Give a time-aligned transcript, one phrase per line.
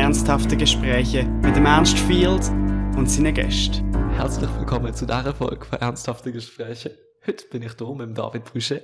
[0.00, 2.48] ernsthafte Gespräche mit dem Ernst Field
[2.96, 3.84] und seinen Gästen.
[4.12, 6.96] Herzlich willkommen zu dieser Folge von Ernsthafte Gespräche.
[7.26, 8.82] Heute bin ich hier mit dem David Brüsche.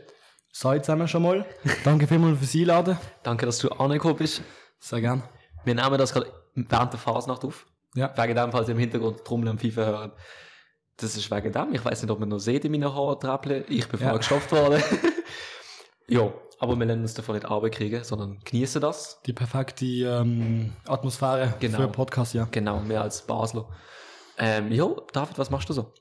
[0.52, 1.46] Sei zusammen schon mal.
[1.84, 2.98] Danke vielmals fürs Einladen.
[3.22, 4.42] Danke, dass du angekommen bist.
[4.78, 5.22] Sehr gern.
[5.64, 7.64] Wir nehmen das gerade während der Fasnacht auf.
[7.94, 8.12] Ja.
[8.14, 10.12] Wegen dem, falls ihr im Hintergrund Trommeln und Pfeifen hören.
[10.98, 11.72] Das ist wegen dem.
[11.72, 13.64] Ich weiß nicht, ob man noch sieht in meinen Haarträppeln.
[13.70, 14.18] Ich bin vorher Ja.
[14.18, 14.82] gestopft worden.
[16.08, 19.20] ja, aber wir lernen uns davon nicht kriegen, sondern genießen das.
[19.26, 21.76] Die perfekte ähm, Atmosphäre Genau.
[21.76, 22.48] für einen Podcast, ja.
[22.50, 23.68] Genau, mehr als Basler.
[24.38, 25.92] Ähm, ja, David, was machst du so?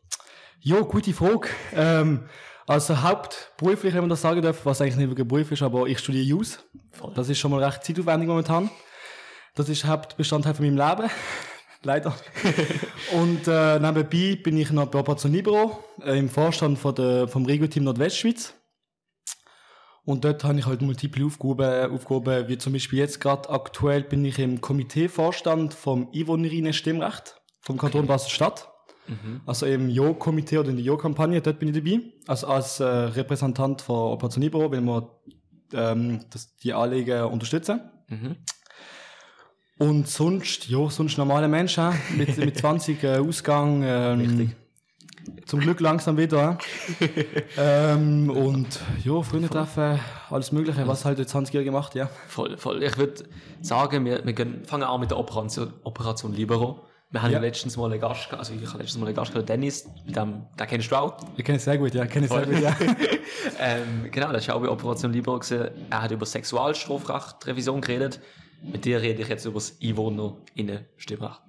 [0.59, 1.49] Jo, gute Frage.
[1.73, 2.27] Ähm,
[2.67, 5.99] also hauptberuflich, wenn man das sagen darf, was eigentlich nicht wirklich Beruf ist, aber ich
[5.99, 6.59] studiere Jus.
[7.13, 8.69] Das ist schon mal recht zeitaufwendig momentan.
[9.53, 11.09] Das ist Hauptbestandteil von meinem Leben.
[11.83, 12.15] Leider.
[13.13, 17.45] Und äh, nebenbei bin ich noch bei Operation Libero äh, im Vorstand von der, vom
[17.45, 18.55] Regio-Team Nordwestschweiz.
[20.05, 24.23] Und dort habe ich halt multiple Aufgaben, Aufgaben wie zum Beispiel jetzt gerade aktuell bin
[24.23, 28.69] ich im Komiteevorstand vom Einwohnerinnen Stimmrecht vom Kanton Basel-Stadt.
[29.45, 32.01] Also im Jo-Komitee oder in der Jo-Kampagne, dort bin ich dabei.
[32.27, 35.09] Also als äh, Repräsentant von Operation Libero, wenn wir
[35.73, 37.81] ähm, das, die Anliegen unterstützen.
[38.07, 38.35] Mhm.
[39.77, 43.83] Und sonst, ja, sonst normale Menschen mit, mit 20 äh, Ausgang.
[43.83, 44.55] Ähm, Richtig.
[45.45, 46.57] Zum Glück langsam wieder.
[47.57, 52.09] ähm, und ja, Freunde treffen, alles Mögliche, was halt die 20-Jährige macht, ja.
[52.27, 52.83] Voll, voll.
[52.83, 53.23] Ich würde
[53.61, 56.85] sagen, wir, wir gehen, fangen an mit der Operation, Operation Libero.
[57.11, 57.39] Wir haben ja.
[57.39, 60.15] Letztens mal einen Gast gehabt, also ich habe letztens mal einen Gast gehabt, Dennis, mit
[60.15, 61.17] dem, den kennst du auch.
[61.37, 62.75] Ich kenne es sehr gut, ja, kenne es sehr gut, ja.
[63.59, 65.69] ähm, genau, das ist auch bei Operation Libero gewesen.
[65.89, 68.19] Er hat über Sexualstrafrecht-Revision geredet.
[68.61, 71.41] Mit dir rede ich jetzt über das EinwohnerInnen-Stimmrecht.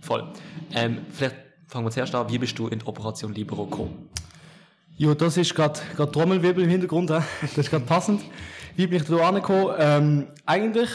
[0.00, 0.32] Voll.
[0.74, 1.36] Ähm, vielleicht
[1.72, 4.08] fangen wir zuerst an, wie bist du in Operation Libero gekommen?
[4.98, 5.80] Jo, das ist gerade
[6.12, 7.20] Trommelwirbel im Hintergrund, hä?
[7.40, 8.20] das ist gerade passend.
[8.76, 9.74] Wie bin ich da angekommen?
[9.78, 10.90] Ähm, eigentlich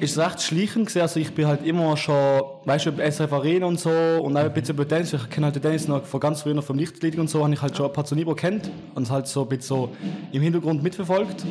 [0.00, 1.00] ist es recht schleichend gewesen.
[1.00, 4.42] Also ich bin halt immer schon, weißt du, über SRF Arena und so und auch
[4.44, 5.12] ein bisschen über Dennis.
[5.12, 7.52] Ich kenne halt den Dennis noch von ganz früher noch vom Lichtleading und so, habe
[7.52, 9.92] ich halt schon Pazonibo kennt und halt so ein bisschen so
[10.30, 11.44] im Hintergrund mitverfolgt.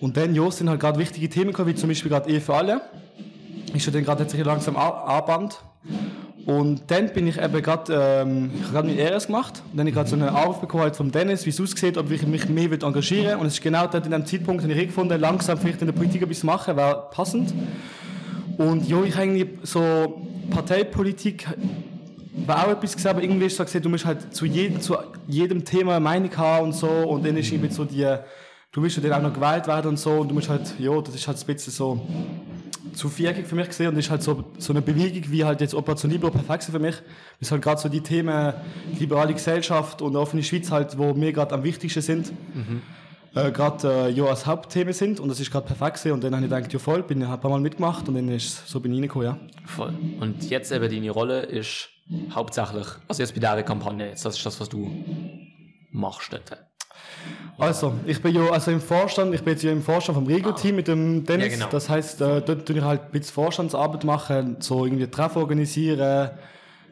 [0.00, 2.54] Und dann, ja, sind halt gerade wichtige Themen gekommen, wie zum Beispiel gerade Ehe für
[2.54, 2.82] alle.
[3.72, 5.60] Ist ja dann gerade jetzt langsam a- anband.
[6.46, 7.92] Und dann bin ich eben gerade,
[8.22, 9.62] ähm, ich habe gerade mein RS gemacht.
[9.70, 11.98] Und dann habe ich gerade so einen Anruf bekommen halt vom Dennis, wie es aussieht,
[11.98, 14.86] ob ich mich mehr engagieren Und es ist genau dort in dem Zeitpunkt, den ich
[14.86, 17.52] gefunden langsam vielleicht in der Politik etwas machen, wäre passend.
[18.56, 21.46] Und ja, ich eigentlich so Parteipolitik
[22.46, 24.96] war auch etwas gesehen, aber irgendwie ist so gesehen, du musst halt zu jedem, zu
[25.26, 26.88] jedem Thema eine Meinung haben und so.
[26.88, 28.06] Und dann ist irgendwie so die,
[28.72, 30.12] du willst ja dann auch noch gewählt werden und so.
[30.12, 32.00] Und du musst halt, ja, das ist halt ein bisschen so
[32.92, 35.74] zu viereckig für mich gesehen und ist halt so, so eine Bewegung wie halt jetzt
[35.74, 36.96] Operation Libero perfekt für mich.
[36.96, 38.54] Das ist halt gerade so die Themen
[38.98, 42.32] liberale Gesellschaft und offene Schweiz halt, wo mir gerade am wichtigsten sind.
[43.34, 46.44] Äh, gerade äh, ja, als Hauptthemen sind und das ist gerade perfekt und dann habe
[46.44, 48.92] ich gedacht, ja voll, bin ich ein paar Mal mitgemacht und dann ist so bin
[48.92, 49.38] ich reingekommen, ja.
[49.66, 49.94] Voll.
[50.18, 51.90] Und jetzt eben deine Rolle ist
[52.34, 54.90] hauptsächlich, also jetzt bei dieser Kampagne, jetzt, das ist das, was du
[55.92, 56.58] machst dort.
[57.60, 60.76] Also, ich bin ja also im Vorstand, ich bin jetzt ja im Vorstand vom Regio-Team
[60.76, 61.46] mit dem Dennis.
[61.46, 61.66] Ja, genau.
[61.70, 66.30] Das heißt, äh, dort tue ich halt ein bisschen Vorstandsarbeit machen, so irgendwie Treffen organisieren,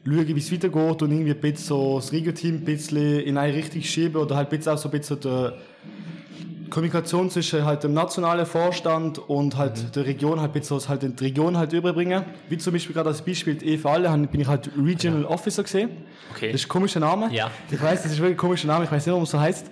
[0.04, 3.54] schauen, wie es weitergeht und irgendwie ein bisschen so das Regio-Team ein bisschen in eine
[3.54, 7.94] Richtung schieben oder halt ein bisschen auch so ein bisschen die Kommunikation zwischen halt dem
[7.94, 9.92] nationalen Vorstand und halt Mhm.
[9.92, 12.24] der Region halt ein bisschen so halt in die Region halt überbringen.
[12.48, 15.62] Wie zum Beispiel gerade als Beispiel die E für alle bin ich halt Regional Officer
[15.62, 15.90] gesehen.
[16.34, 16.52] Okay.
[16.52, 17.30] Das ist ein komischer Name.
[17.32, 17.50] Ja.
[17.70, 19.70] Ich weiß, das ist wirklich ein komischer Name, ich weiß nicht, warum es so heißt.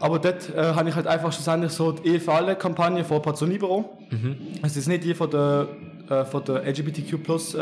[0.00, 3.18] Aber dort äh, habe ich halt einfach schlussendlich so die Ehe für alle Kampagne von
[3.18, 3.84] Operation Libero.
[4.62, 5.68] Es ist nicht die von der,
[6.08, 7.58] äh, von der LGBTQ Plus äh,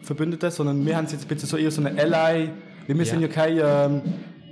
[0.00, 2.50] Verbündeten, sondern wir haben es jetzt ein bisschen so eher so eine Ally.
[2.86, 4.02] Wir sind ja keine ähm,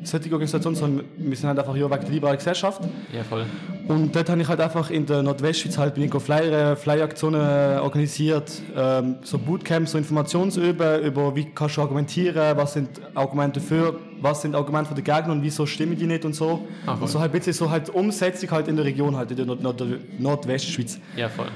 [0.02, 2.82] solche Organisation, sondern wir sind halt einfach ja wegen der liberalen Gesellschaft.
[3.12, 3.44] Ja, voll.
[3.88, 7.78] Und dort habe ich halt einfach in der Nordwestschweiz halt bin ich Flyer, Flyer-Aktionen äh,
[7.80, 13.98] organisiert, ähm, so Bootcamps, so Informationsüben über wie kannst du argumentieren, was sind Argumente für,
[14.20, 16.66] was sind Argumente von den Gegnern und wieso stimmen die nicht und so.
[16.86, 19.36] Ah, und so halt ein bisschen so halt Umsetzung halt in der Region halt, in
[19.36, 19.82] der Nord Nord
[20.18, 20.98] Nordwestschweiz.
[21.16, 21.48] Ja, voll.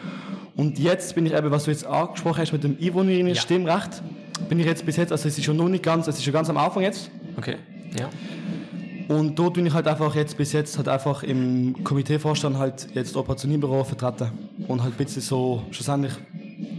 [0.57, 4.03] Und jetzt bin ich eben, was du jetzt angesprochen hast mit dem Einwohnerinnen-Stimmrecht,
[4.49, 6.33] bin ich jetzt bis jetzt, also es ist schon noch nicht ganz, es ist schon
[6.33, 7.57] ganz am Anfang jetzt, Okay.
[7.99, 8.09] Ja.
[9.09, 13.17] und dort bin ich halt einfach jetzt bis jetzt halt einfach im Komiteevorstand halt jetzt
[13.17, 14.31] Operationierbüro vertreten.
[14.69, 16.13] Und halt ein bisschen so schlussendlich,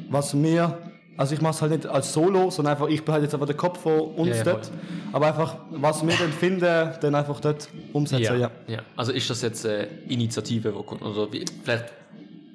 [0.10, 0.78] was mir,
[1.18, 3.48] also ich mache es halt nicht als Solo, sondern einfach, ich bin halt jetzt einfach
[3.48, 4.66] der Kopf von uns Ja, ja, dort.
[4.68, 4.75] voll.
[5.13, 8.50] Aber einfach, was wir dann finden, dann einfach dort umsetzen, ja.
[8.68, 8.80] ja.
[8.96, 11.86] Also ist das jetzt eine Initiative, wo kommt, oder wie, vielleicht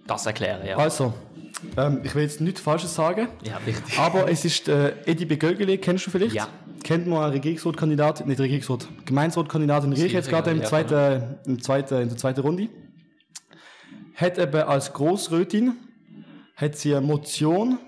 [0.06, 0.76] das erklären, ja.
[0.78, 1.12] Also,
[1.76, 3.28] ähm, ich will jetzt nichts Falsches sagen.
[3.44, 3.98] Ja, richtig.
[3.98, 6.34] Aber es ist äh, Edi Begögele, kennst du vielleicht?
[6.34, 6.48] Ja.
[6.86, 11.60] Kennt man einen Regierungsratkandidat, nicht Regierungsrat, Gemeinderatkandidat in Riech jetzt gerade im ja, zweiten, im
[11.60, 12.68] zweiten, in der zweiten Runde.
[14.14, 15.72] Hat eben als Grossrätin
[16.54, 17.78] hat sie eine Motion,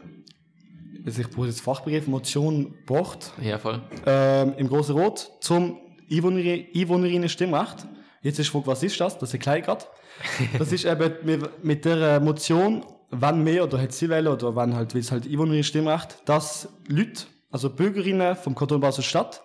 [1.06, 3.80] also ich brauche jetzt Fachbegriff, Motion gebracht, Ja, voll.
[4.04, 5.78] ähm, im Großen Rot zum
[6.10, 7.86] Einwohner- Einwohnerinnen-Stimmrecht.
[8.22, 9.16] Jetzt ist die Frage, was ist das?
[9.16, 9.84] Das erkläre ich gerade.
[10.58, 14.74] Das ist eben mit, mit der Motion, wann mehr oder hat sie wählen oder wann
[14.74, 19.42] halt, wie es halt Einwohnerinnen-Stimmrecht, dass Leute, also Bürgerinnen vom Kanton Basel-Stadt,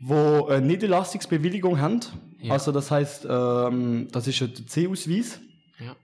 [0.00, 2.00] wo eine Niederlassungsbewilligung haben,
[2.40, 2.52] Ja.
[2.52, 5.40] also das heißt, ähm, das ist ja der C-Ausweis,
[5.78, 5.96] Ja.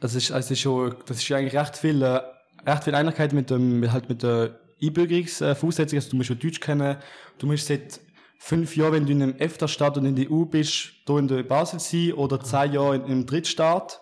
[0.00, 2.20] das ist, also schon, das ist eigentlich recht viel, äh,
[2.66, 5.96] recht viel Einigkeit mit dem, halt mit der Einbürgerungsvoraussetzung.
[5.98, 6.96] Also du musst ja Deutsch kennen.
[7.38, 8.00] Du musst seit
[8.38, 11.42] fünf Jahren, wenn du in einem EFTA-Staat und in der EU bist, hier in der
[11.44, 14.00] Basel sein oder zehn Jahre in einem Drittstaat.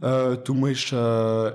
[0.00, 1.52] Äh, du musst, äh,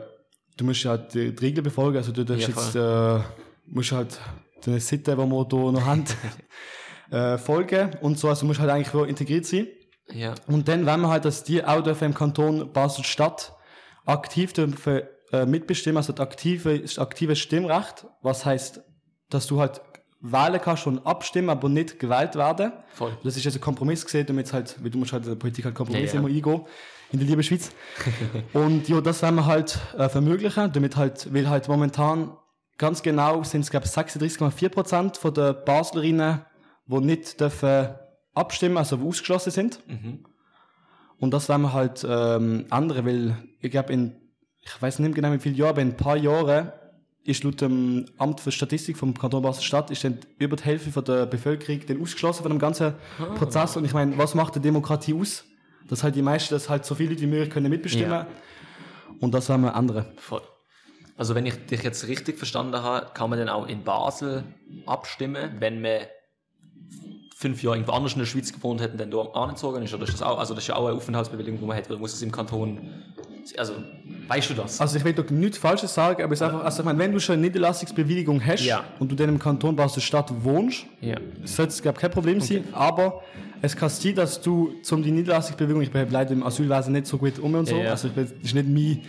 [0.57, 1.97] du musst ja die, die Regeln befolgen.
[1.97, 3.23] Also du darfst Ja, jetzt, äh,
[3.65, 4.19] musst halt
[4.65, 6.05] die Sitte, die wir hier noch haben,
[7.11, 8.29] äh, folgen und so.
[8.29, 9.67] Also musst halt eigentlich integriert sein.
[10.11, 10.35] Ja.
[10.47, 13.53] Und dann wollen wir halt, dass die auch dürfen im Kanton Basel-Stadt
[14.05, 18.81] aktiv dürfen, äh, mitbestimmen, also das aktive, das aktive Stimmrecht, was heißt,
[19.29, 19.81] dass du halt
[20.19, 22.71] wählen kannst und abstimmen, aber nicht gewählt werden.
[22.93, 23.17] Voll.
[23.23, 25.65] Das ist also ein Kompromiss gesehen, damit halt, weil du musst halt in der Politik
[25.65, 26.19] halt Kompromisse Ja, ja.
[26.19, 26.65] immer eingehen,
[27.11, 27.71] in der lieben Schweiz.
[28.53, 32.37] und ja, das wollen wir halt äh, vermöglichen, damit halt, weil halt momentan
[32.77, 36.41] ganz genau sind es, glaube ich, 36,4 Prozent von der Baslerinnen,
[36.87, 37.95] die nicht dürfen
[38.33, 39.79] abstimmen, also die ausgeschlossen sind.
[39.87, 40.25] Mhm.
[41.19, 44.15] Und das wollen wir halt ähm, ändern, weil ich glaube, in,
[44.61, 46.71] ich weiß nicht genau wie viele Jahre, aber in ein paar Jahren
[47.23, 51.05] ist laut dem Amt für Statistik vom Kanton Basel-Stadt ist dann über die Hälfte von
[51.05, 52.93] der Bevölkerung dann ausgeschlossen von dem ganzen
[53.37, 53.77] Prozess.
[53.77, 55.45] Und ich meine, was macht die Demokratie aus?
[55.87, 58.11] Dass halt die meisten, dass halt so viele Leute wie möglich können mitbestimmen.
[58.11, 58.27] Ja.
[59.21, 60.05] Und das wollen wir ändern.
[60.17, 60.41] Voll.
[61.15, 64.43] Also wenn ich dich jetzt richtig verstanden habe, kann man dann auch in Basel
[64.85, 66.01] abstimmen, wenn man
[67.35, 69.93] fünf Jahre irgendwo anders in der Schweiz gewohnt hat und dann dort angezogen ist?
[69.93, 71.99] Oder ist das auch, also das ist ja auch eine Aufenthaltsbewilligung, die man hat, oder
[71.99, 72.89] muss es im Kanton,
[73.57, 73.73] also,
[74.27, 74.79] weißt du das?
[74.79, 77.11] Also ich will doch nichts Falsches sagen, aber es ist einfach, also ich meine, wenn
[77.11, 78.83] du schon eine Niederlassungsbewilligung hast Ja.
[78.99, 81.17] und du dann im Kanton Basel-Stadt wohnst, ja.
[81.43, 83.21] sollte es glaube kein Problem sein, aber
[83.61, 87.17] es kann sein, dass du zum die Niederlassungsbewegung, ich bin leider im Asylwesen nicht so
[87.17, 89.01] gut um und so, Ja, also ich bin, das ist nicht mein,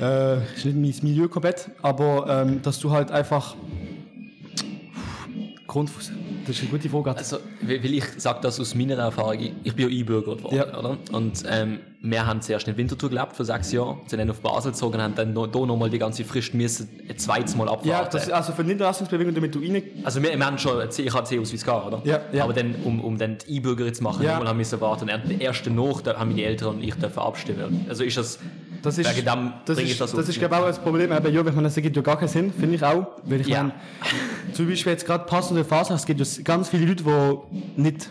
[0.00, 3.54] äh, ist nicht mein Milieu komplett, aber ähm, dass du halt einfach
[5.66, 6.12] Grundfuß,
[6.46, 7.16] das ist eine gute Frage.
[7.16, 10.78] Also, weil ich sage das aus meiner Erfahrung, ich- ich bin ja einbürgert worden, Ja.
[10.78, 10.98] oder?
[11.12, 14.72] Und ähm, wir haben zuerst in Winterthur gelebt für sechs Jahre, sind dann auf Basel
[14.72, 17.88] gezogen, haben dann noch, da nochmal die ganze Frist müssen ein zweites Mal abwarten.
[17.88, 21.14] ja, das ist also für Niederlassungsbewegung, damit du rein, Also wir, wir haben schon ich
[21.14, 22.00] habe C-Ausweis gehabt, oder?
[22.04, 22.44] Ja, ja.
[22.44, 24.34] Aber dann, um, um dann die E-Bürger zu machen, Ja.
[24.44, 25.08] haben wir warten.
[25.08, 27.86] Und der erste noch, da haben meine Eltern und ich dürfen abstimmen.
[27.88, 28.38] Also ist das,
[28.82, 31.10] das ist, wegen dem das ist, ich das das, ist glaube ich auch das Problem,
[31.10, 33.46] aber ja, wenn man das gibt ja gar keinen Sinn, finde ich auch, weil ich
[33.48, 33.62] Ja.
[33.62, 33.72] meine,
[34.52, 38.10] zum Beispiel jetzt gerade passende Phase, es gibt ja ganz viele Leute, die nicht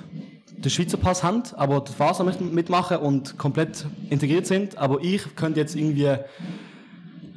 [0.64, 1.94] den Schweizer Pass haben, aber die
[2.26, 6.16] möchten mitmachen und komplett integriert sind, aber ich könnte jetzt irgendwie,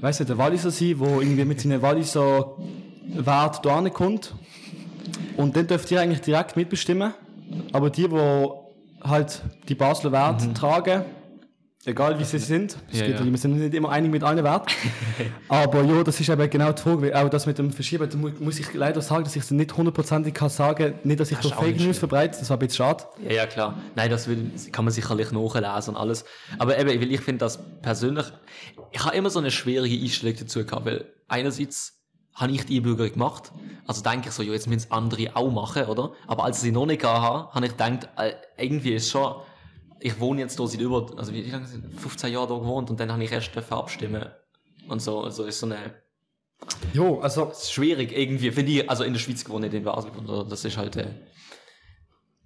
[0.00, 2.56] weißt du, der Walliser sein, wo irgendwie mit seinen Walliser
[3.08, 4.34] Wert da kommt
[5.36, 7.14] und dann dürft ihr eigentlich direkt mitbestimmen,
[7.72, 8.48] aber die, die
[9.02, 11.04] halt die Basler Werte tragen,
[11.86, 13.24] egal wie sie sind, es Ja, geht, ja.
[13.24, 14.66] wir sind nicht immer einig mit allen Werten,
[15.48, 18.30] aber ja, das ist eben genau die Frage, auch das mit dem Verschieben, da mu-
[18.40, 21.50] muss ich leider sagen, dass ich es nicht hundertprozentig kann sagen, nicht, dass ich Das
[21.50, 23.04] da Fake News verbreite, das war ein bisschen schade.
[23.24, 23.78] Ja, ja, klar.
[23.94, 26.24] Nein, das will, kann man sicherlich nachlesen und alles.
[26.58, 28.26] Aber eben, weil ich finde das persönlich,
[28.92, 31.94] ich habe immer so eine schwierige Einstellung dazu gehabt, weil einerseits
[32.34, 33.50] habe ich die E-Bürger gemacht,
[33.86, 36.12] also denke ich so, ja, jetzt müssen es andere auch machen, oder?
[36.26, 39.36] Aber als ich sie noch nicht gehabt habe, habe ich gedacht, äh, irgendwie ist schon,
[40.06, 43.00] ich wohne jetzt hier seit über, also wie lange sind 15 Jahre da gewohnt und
[43.00, 44.24] dann habe ich erst dürfen abstimmen
[44.88, 45.76] und so, also ist so eine,
[46.94, 50.10] Jo, also ist schwierig irgendwie, finde ich, also in der Schweiz gewohnt, nicht in Basel
[50.10, 50.48] gewohnt, oder?
[50.48, 51.08] Das ist halt, äh,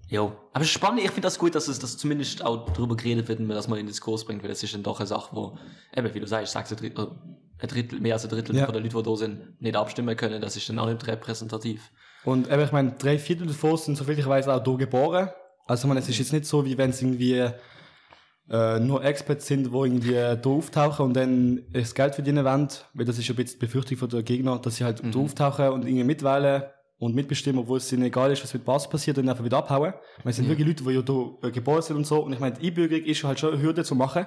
[0.08, 0.32] Jo.
[0.52, 3.28] Aber es ist spannend, ich finde das gut, dass es dass zumindest auch darüber geredet
[3.28, 5.06] wird und man das mal in den Diskurs bringt, weil das ist dann doch eine
[5.06, 5.56] Sache, wo,
[5.96, 7.12] eben, wie du sagst, sagst ein Drittel,
[7.58, 8.64] ein Drittel mehr als ein Drittel Ja.
[8.64, 11.92] von den Leuten, die da sind, nicht abstimmen können, das ist dann auch nicht repräsentativ.
[12.24, 15.30] Und eben, ich meine, drei Viertel davon sind soviel ich weiß auch hier geboren.
[15.70, 17.48] Also, ich meine, es ist jetzt nicht so, wie wenn es irgendwie
[18.50, 22.68] äh, nur Experts sind, die irgendwie hier auftauchen und dann das Geld verdienen wollen.
[22.92, 25.16] Weil das ist ja ein bisschen die Befürchtung von der Gegner, dass sie halt hier
[25.16, 26.64] auftauchen und irgendwie mitwählen
[26.98, 29.94] und mitbestimmen, obwohl es ihnen egal ist, was mit Basis passiert und einfach wieder abhauen.
[30.24, 32.18] Weil es sind wirklich Leute, die ja hier äh, geboren sind und so.
[32.18, 34.26] Und ich meine, die Einbürgerung ist halt schon eine Hürde zu machen.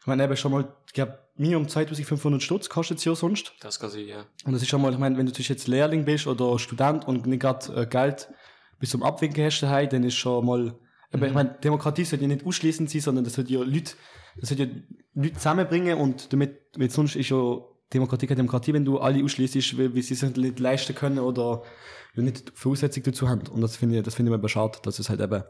[0.00, 3.52] Ich meine, eben schon mal, ich glaube, Minimum 2500 Stutz kostet es ja sonst.
[3.60, 4.24] Das kann sein, ja.
[4.44, 7.26] Und das ist schon mal, ich meine, wenn du jetzt Lehrling bist oder Student und
[7.28, 8.28] nicht gerade äh, Geld
[8.78, 10.78] bis zum Abwinken hast daheim, dann ist schon mal,
[11.12, 13.94] aber ich meine, Demokratie sollte ja nicht ausschließend sein, sondern das sollte ja Leute,
[14.40, 14.70] das sollte ja
[15.14, 17.60] Leute zusammenbringen und damit, weil sonst ist ja
[17.92, 21.62] Demokratie keine Demokratie, wenn du alle ausschließt, weil, weil sie es nicht leisten können oder
[22.14, 23.46] nicht Voraussetzung dazu haben.
[23.48, 25.42] Und das finde ich, das finde ich mir schade, dass es halt eben,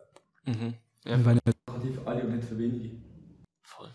[0.44, 0.74] Mhm.
[1.04, 2.96] Ja, weil Demokratie für alle und nicht für wenige.
[3.62, 3.90] voll.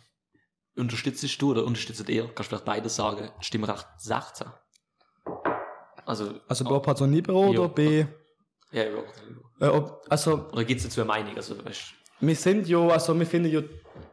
[0.75, 4.47] Unterstützt du oder unterstützt ihr, kannst du vielleicht beides sagen, Stimmrecht 16?
[6.05, 7.59] Also, Also B Person Libero Ja.
[7.61, 8.05] oder B...
[8.73, 9.67] ja, ja.
[9.67, 11.35] Äh, ob, also Oder gibt es dazu eine Meinung?
[11.35, 11.81] Also, weißt,
[12.19, 13.61] wir sind ja, also wir finden ja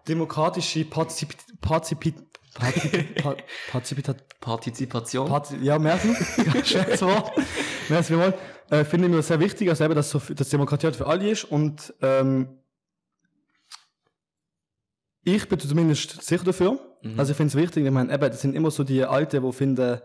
[0.07, 1.35] demokratische Partizip...
[1.61, 2.15] Partizip...
[2.55, 3.15] Partizip...
[3.23, 3.37] Pa-
[3.71, 4.15] Partizipita...
[4.41, 5.29] Partizipation?
[5.29, 6.15] Parti ja, merci.
[6.65, 7.33] Schönes Wort.
[7.89, 8.35] Merci vielmals.
[8.71, 11.45] Äh, finden wir sehr wichtig, also eben, dass, so, dass Demokratie halt für alle ist
[11.45, 12.61] und ähm,
[15.23, 16.79] ich bin zumindest sicher dafür.
[17.17, 19.53] Also ich finde es wichtig, ich meine, eben, das sind immer so die Alten, die
[19.53, 20.01] finden,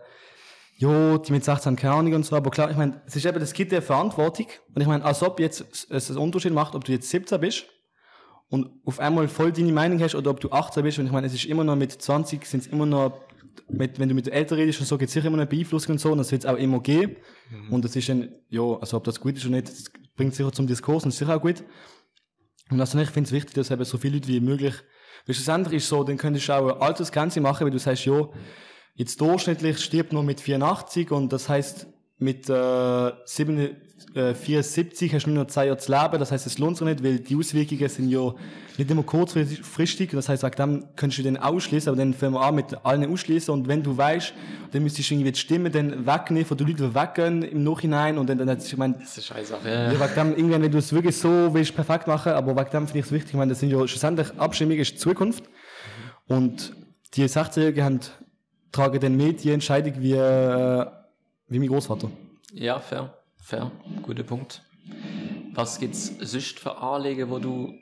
[0.76, 3.24] jo, die mit 16 haben keine Ahnung und so, aber klar, ich meine, es ist
[3.24, 4.46] eben, das gibt dir Verantwortung.
[4.74, 7.66] Und ich meine, als ob jetzt es einen Unterschied macht, ob du jetzt 17 bist
[8.48, 10.98] und auf einmal voll deine Meinung hast oder ob du 18 bist.
[10.98, 13.20] Und ich meine, es ist immer noch mit 20, sind es immer noch,
[13.68, 15.92] mit, wenn du mit den Eltern redest und so, gibt es sicher immer eine Beeinflussung
[15.92, 17.16] und so und das wird es auch immer geben.
[17.70, 20.52] Und das ist dann, ja, also ob das gut ist oder nicht, das bringt sicher
[20.52, 21.64] zum Diskurs und ist sicher auch gut.
[22.70, 24.74] Und also ich finde es wichtig, dass eben so viele Leute wie möglich,
[25.24, 28.28] weil schlussendlich ist so, dann könntest du auch eine Altersgrenze machen, weil du sagst, ja,
[28.96, 31.86] jetzt durchschnittlich stirbt man mit 84 und das heißt
[32.18, 33.76] mit äh, 7,
[34.14, 36.86] äh, 74 hast du nur noch zwei Jahre zu leben, das heißt, es lohnt sich
[36.86, 38.34] nicht, weil die Auswirkungen sind ja
[38.78, 42.54] nicht immer kurzfristig, das heißt, dem könntest du den ausschließen, aber dann fangen wir an
[42.54, 44.32] mit allen ausschließen und wenn du weißt,
[44.72, 48.16] dann müsstest du irgendwie die Stimme dann wegnehmen von den Leuten, die weggehen im Nachhinein
[48.16, 49.56] und dann, dann ich meine, das ist scheiße.
[49.64, 50.00] ja, Ja.
[50.00, 53.00] wegen dem, irgendwann, wenn du es wirklich so willst, perfekt machen, aber wegen dem finde
[53.00, 55.44] ich es wichtig, ich meine, das sind ja schlussendlich Abstimmungen ist die Zukunft.
[56.28, 56.74] Und
[57.14, 58.00] die 16-Jährigen haben,
[58.72, 60.86] tragen dann mit die Entscheidung wie, äh,
[61.48, 62.10] wie mein Großvater.
[62.52, 63.12] ja, fair.
[63.42, 63.70] Fair.
[64.02, 64.60] Guter Punkt.
[65.54, 67.72] Was gibt's sonst für Anliegen, wo du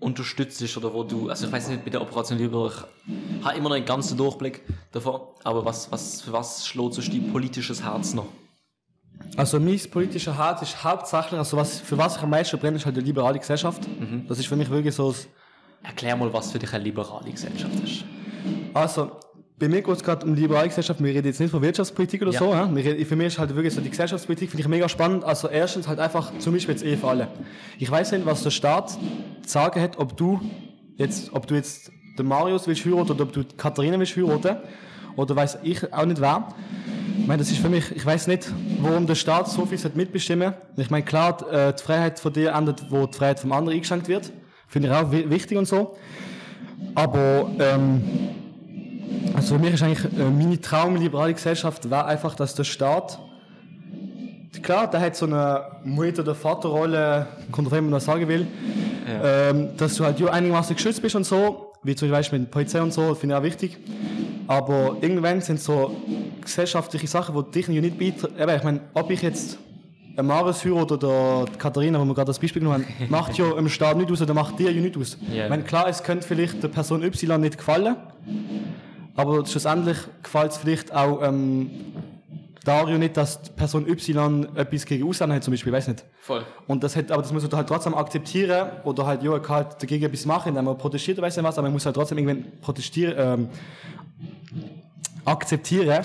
[0.00, 2.70] unterstützt oder wo du, also ich weiß nicht, mit der Operation Lieber,
[3.08, 7.08] ich habe immer noch einen ganzen Durchblick davon, aber was, was, für was schlägt sich
[7.10, 8.26] dein politisches Herz noch?
[9.36, 12.84] Also mein politischer Hart ist hauptsächlich, also was, für was ich am meisten brenne, ist
[12.84, 13.88] halt die liberale Gesellschaft.
[14.28, 15.28] Das ist für mich wirklich so, das-
[15.84, 18.04] Erklär mal, was für dich eine liberale Gesellschaft ist.
[18.74, 19.12] also
[19.62, 22.20] bei mir geht es gerade um die liberale Gesellschaft, wir reden jetzt nicht von Wirtschaftspolitik
[22.22, 22.38] oder Ja.
[22.40, 25.22] so, reden, für mich ist halt wirklich so die Gesellschaftspolitik, finde ich mega spannend.
[25.22, 27.28] Also erstens halt einfach zum Beispiel jetzt Ehe für alle.
[27.78, 28.98] Ich weiß nicht, was der Staat zu
[29.44, 30.40] sagen hat, ob du
[30.96, 34.56] jetzt, ob du jetzt den Marius willst heiraten oder ob du Katharina willst heiraten
[35.14, 36.48] oder weiß ich auch nicht wer.
[37.20, 40.54] Ich meine, das ist für mich, ich weiß nicht, warum der Staat so viel mitbestimmen.
[40.76, 43.76] Ich meine, klar, die, äh, die Freiheit von dir endet, wo die Freiheit vom anderen
[43.76, 44.32] eingeschränkt wird.
[44.66, 45.96] Finde ich auch wi- wichtig und so.
[46.96, 48.02] Aber, ähm,
[49.34, 53.18] also für mich ist eigentlich äh, meine traumliberale Gesellschaft wäre einfach, dass der Staat
[54.62, 58.28] klar, der hat so eine Mutter- oder Vaterrolle, kommt drauf an, wie man das sagen
[58.28, 58.46] will,
[59.22, 62.52] ähm, dass du halt ja einigermaßen geschützt bist und so, wie zum Beispiel mit der
[62.52, 63.78] Polizei und so, finde ich auch wichtig.
[64.46, 65.96] Aber irgendwann sind so
[66.40, 68.34] gesellschaftliche Sachen, die dich ja nicht beitragen.
[68.38, 69.58] Eben, ich meine, ob ich jetzt
[70.16, 73.68] ein heirate oder die Katharina, wo wir gerade das Beispiel genommen haben, macht ja im
[73.68, 75.16] Staat nicht aus oder macht dir ja nicht aus.
[75.32, 75.44] Ja.
[75.44, 77.96] Ich meine, klar, es könnte vielleicht der Person Y nicht gefallen,
[79.14, 81.70] aber schlussendlich gefällt es vielleicht auch ähm,
[82.64, 86.04] Dario nicht, dass die Person Y etwas gegen Ausländer hat, zum Beispiel, ich weiß nicht.
[86.20, 86.44] Voll.
[86.68, 89.56] Und das hat, aber das muss man halt trotzdem akzeptieren oder halt, ja, er kann
[89.56, 92.18] halt dagegen etwas machen, indem man protestiert weiß nicht was, aber man muss halt trotzdem
[92.18, 93.48] irgendwann protestieren, ähm,
[95.24, 96.04] akzeptieren,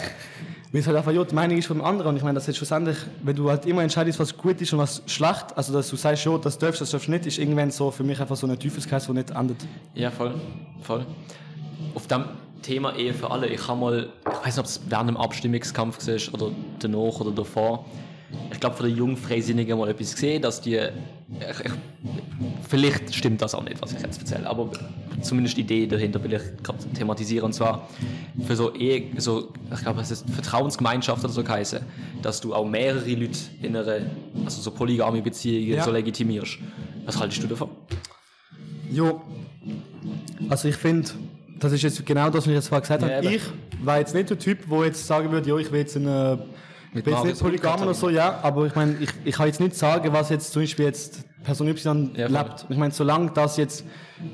[0.72, 2.10] weil es halt einfach, ja, die Meinung ist von dem anderen.
[2.10, 4.80] Und ich meine, das ist schlussendlich, wenn du halt immer entscheidest, was gut ist und
[4.80, 7.70] was schlecht, also dass du sagst, ja, das darfst, das darfst du nicht, ist irgendwann
[7.70, 9.58] so für mich einfach so ein Teufelskreis, der nicht endet.
[9.94, 10.34] Ja, voll.
[10.82, 11.06] Voll.
[11.94, 12.26] Auf dem
[12.62, 16.06] Thema Ehe für alle, ich habe mal, ich weiß nicht, ob es während dem Abstimmungskampf
[16.08, 17.86] war oder danach oder davor,
[18.52, 21.72] ich glaube, von den Jungfreisinnigen mal etwas gesehen, dass die, ich, ich,
[22.68, 24.70] vielleicht stimmt das auch nicht, was ich jetzt erzähle, aber
[25.22, 27.88] zumindest die Idee dahinter will ich gerade thematisieren, und zwar
[28.46, 31.80] für so Ehe, so, ich glaube, es ist Vertrauensgemeinschaft oder so geheißen,
[32.22, 34.02] dass du auch mehrere Leute in einer,
[34.44, 35.84] also so polygame Beziehungen Ja.
[35.84, 36.58] so legitimierst.
[37.06, 37.70] Was haltest du davon?
[38.92, 39.22] Jo.
[40.50, 41.10] Also ich finde,
[41.60, 43.36] das ist jetzt genau das, was ich jetzt vorher gesagt habe.
[43.36, 43.42] Ich
[43.84, 46.40] war jetzt nicht der Typ, der jetzt sagen würde, ja, ich will jetzt eine
[46.94, 49.48] ich bin jetzt Marius nicht polygam oder so, ja, aber ich meine, ich, ich kann
[49.48, 52.66] jetzt nicht sagen, was jetzt zum Beispiel jetzt Person Y Ja, lebt.
[52.70, 53.86] Ich meine, solange das jetzt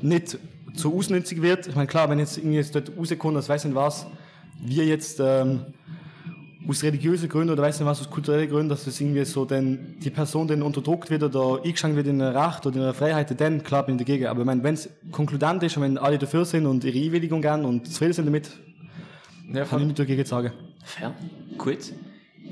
[0.02, 0.38] nicht
[0.74, 3.74] zu ausnützig wird, ich meine, klar, wenn jetzt irgendwie jetzt dort rauskommt, das weiß nicht
[3.74, 4.06] was,
[4.60, 5.66] wir jetzt ähm,
[6.68, 9.96] aus religiösen Gründen oder weiß nicht was, aus kulturellen Gründen, dass das irgendwie so dann
[9.98, 13.38] die Person dann unterdrückt wird oder eingeschränkt wird in ein Recht oder in einer Freiheit,
[13.40, 14.26] dann klar bin ich dagegen.
[14.26, 17.42] Aber ich meine, wenn es konkludent ist und wenn alle dafür sind und ihre Einwilligung
[17.42, 18.50] geben und zufrieden sind damit,
[19.52, 20.52] Ja, kann ich nicht dagegen sagen.
[20.84, 21.14] Fair,
[21.58, 21.92] gut.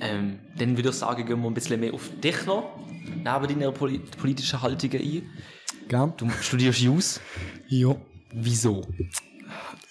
[0.00, 2.64] Ähm, dann würde ich sagen, gehen wir ein bisschen mehr auf dich noch,
[3.04, 3.24] neben
[3.60, 5.22] deiner poli politischen Haltung ein.
[5.88, 6.12] Gern?
[6.16, 7.20] Du studierst Jus.
[7.68, 7.94] Ja.
[8.34, 8.82] Wieso?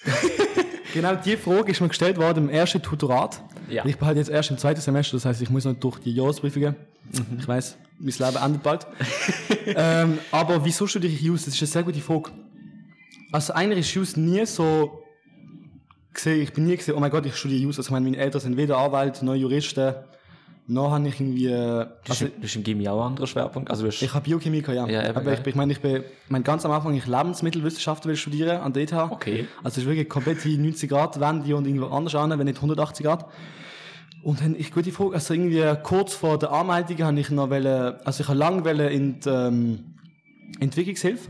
[0.93, 3.41] Genau die Frage ist mir gestellt worden im ersten Tutorat.
[3.69, 3.85] Ja.
[3.85, 6.13] Ich bin halt jetzt erst im zweiten Semester, das heißt, ich muss noch durch die
[6.13, 6.75] Jahresprüfungen.
[7.39, 8.87] Ich weiß, mein Leben endet bald.
[9.65, 11.45] ähm, aber wieso studiere ich Jus?
[11.45, 12.31] Das ist eine sehr gute Frage.
[13.31, 15.03] Also eigentlich ist Jus nie so
[16.13, 17.77] gesehen, ich bin nie gesehen, oh mein Gott, ich studiere Jus.
[17.77, 19.95] Also ich meine, meine Eltern sind weder Anwälte noch Juristen.
[20.71, 23.69] Noch habe ich irgendwie, äh, Du also du hast im Gimmi auch einen anderen Schwerpunkt.
[23.69, 25.01] Also hast, ich habe Biochemie gehabt, ja.
[25.01, 28.15] Ja, eben, Aber ich, ich meine, ich bin, mein ganz am Anfang, ich Lebensmittelwissenschaften will
[28.15, 28.93] studieren an der ETH.
[28.93, 29.47] Okay.
[29.63, 32.55] Also es ist wirklich komplett die 90 Grad Wende und irgendwo anders an, wenn nicht
[32.55, 33.25] 180 Grad.
[34.23, 37.95] Und dann, ich gute Frage, also irgendwie kurz vor der Anmeldung habe ich noch wollen,
[38.05, 39.79] also ich habe lange wollen in die, ähm,
[40.59, 41.29] Entwicklungshilfe.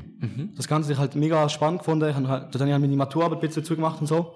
[0.55, 2.10] Das Ganze habe ich halt mega spannend gefunden.
[2.10, 4.36] Ich habe halt, dann habe ich meine Maturarbeit ein bisschen zugemacht und so.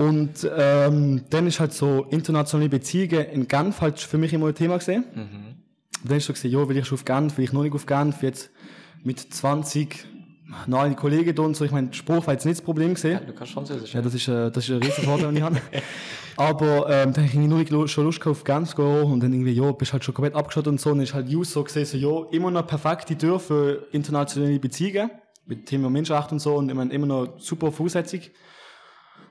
[0.00, 4.54] Und ähm, dann ist halt so internationale Beziehungen in Genf halt für mich immer ein
[4.54, 5.04] Thema gesehen.
[6.04, 7.84] Dann ist so gesehen, ja, will ich schon auf Genf, will ich noch nicht auf
[7.84, 8.48] Genf, jetzt
[9.04, 10.06] mit 20
[10.66, 11.66] neue Kollegen da und so.
[11.66, 13.20] Ich meine, Spruch war jetzt nicht das Problem gesehen.
[13.26, 13.92] du kannst Französisch.
[13.92, 15.60] Ja, das ist, äh, das ist ein riesen Vorteil, den ich habe.
[16.38, 19.52] Aber ähm, dann habe ich nur nicht schon Lust auf Genf gehen und dann irgendwie,
[19.52, 20.92] ja, bist halt schon komplett abgeschottet und so.
[20.92, 24.58] Und dann ist halt Just so gesehen, so, ja, immer noch perfekte Tür für internationale
[24.58, 25.10] Beziehungen
[25.44, 28.20] mit Thema Menschenrechte und so und ich meine, immer noch super Voraussetzung.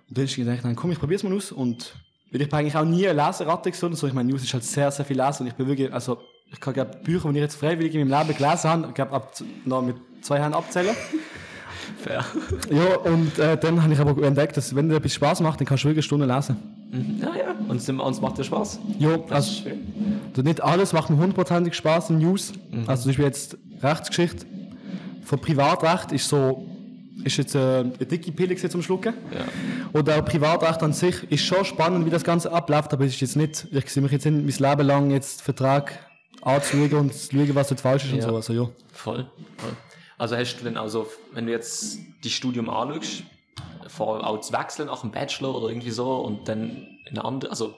[0.10, 1.94] Und dann ist ich gedacht, komm, ich probier's mal aus und
[2.32, 4.08] weil ich bin eigentlich auch nie eine Leseratte gewesen so.
[4.08, 6.20] Ich meine, News ist halt sehr, sehr viel lesen und ich bin wirklich, also,
[6.51, 9.34] ich kann, glaube Bücher, die ich jetzt freiwillig in meinem Leben gelesen habe, glaube, ab,
[9.66, 10.96] noch mit zwei Händen abzählen.
[12.04, 12.24] Fair.
[12.70, 15.68] Ja, und äh, dann habe ich aber entdeckt, dass wenn dir etwas Spaß macht, dann
[15.68, 16.58] kannst du wirklich Stunden lesen.
[17.20, 17.56] Ja, ja.
[17.68, 18.80] Und es uns macht dir Spaß.
[19.00, 20.20] Ja, Das also ist schön.
[20.30, 22.54] also nicht alles macht mir hundertprozentig Spaß in News.
[22.88, 24.46] Also zum Beispiel jetzt Rechtsgeschichte
[25.24, 26.66] von Privatrecht ist so,
[27.23, 29.13] ist jetzt äh, eine dicke Pille zum Schlucken.
[29.33, 29.45] Ja.
[29.99, 33.21] Oder auch Privatrecht an sich ist schon spannend, wie das Ganze abläuft, aber es ist
[33.21, 35.99] jetzt nicht, ich sehe mich jetzt nicht mein Leben lang jetzt Vertrag
[36.41, 38.29] anzuschauen und zu schauen, was jetzt falsch ist und Ja.
[38.29, 38.35] so.
[38.35, 38.69] Also ja.
[38.91, 39.29] Voll.
[39.57, 39.71] voll.
[40.17, 43.23] Also hast du denn also, wenn du jetzt die Studium anschaust,
[43.88, 47.51] vor auch zu wechseln nach einem Bachelor oder irgendwie so und dann in eine andere,
[47.51, 47.75] also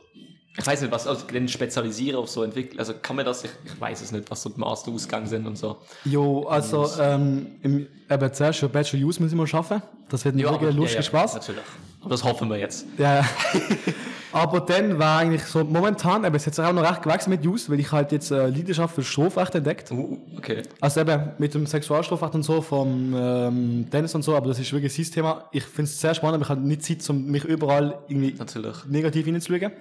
[0.58, 3.52] ich weiß nicht, was, also dann spezialisieren auf so entwickeln, also kann man das, ich,
[3.64, 5.78] ich weiß es nicht, was so die Masterausgang sind und so.
[6.04, 9.82] Jo, also ähm, im, eben zuerst schon Bachelor Use müssen wir schaffen.
[10.10, 11.36] Das wird ein wirklich lustiger Spaß.
[11.36, 11.64] Natürlich.
[12.02, 12.86] Aber das hoffen wir jetzt.
[12.98, 13.26] Ja, ja.
[14.34, 17.46] Aber dann war eigentlich so, momentan, aber es hat sich auch noch recht gewachsen mit
[17.46, 19.92] Use, weil ich halt jetzt äh, Leidenschaft für Strafrecht entdeckt.
[19.92, 20.62] Uh, okay.
[20.80, 24.72] Also eben mit dem Sexualstrafrecht und so, vom ähm, Dennis und so, aber das ist
[24.72, 25.50] wirklich sein Thema.
[25.52, 28.86] Ich finde es sehr spannend, aber ich habe nicht Zeit, um mich überall irgendwie Natürlich.
[28.86, 29.74] negativ hineinzuschauen.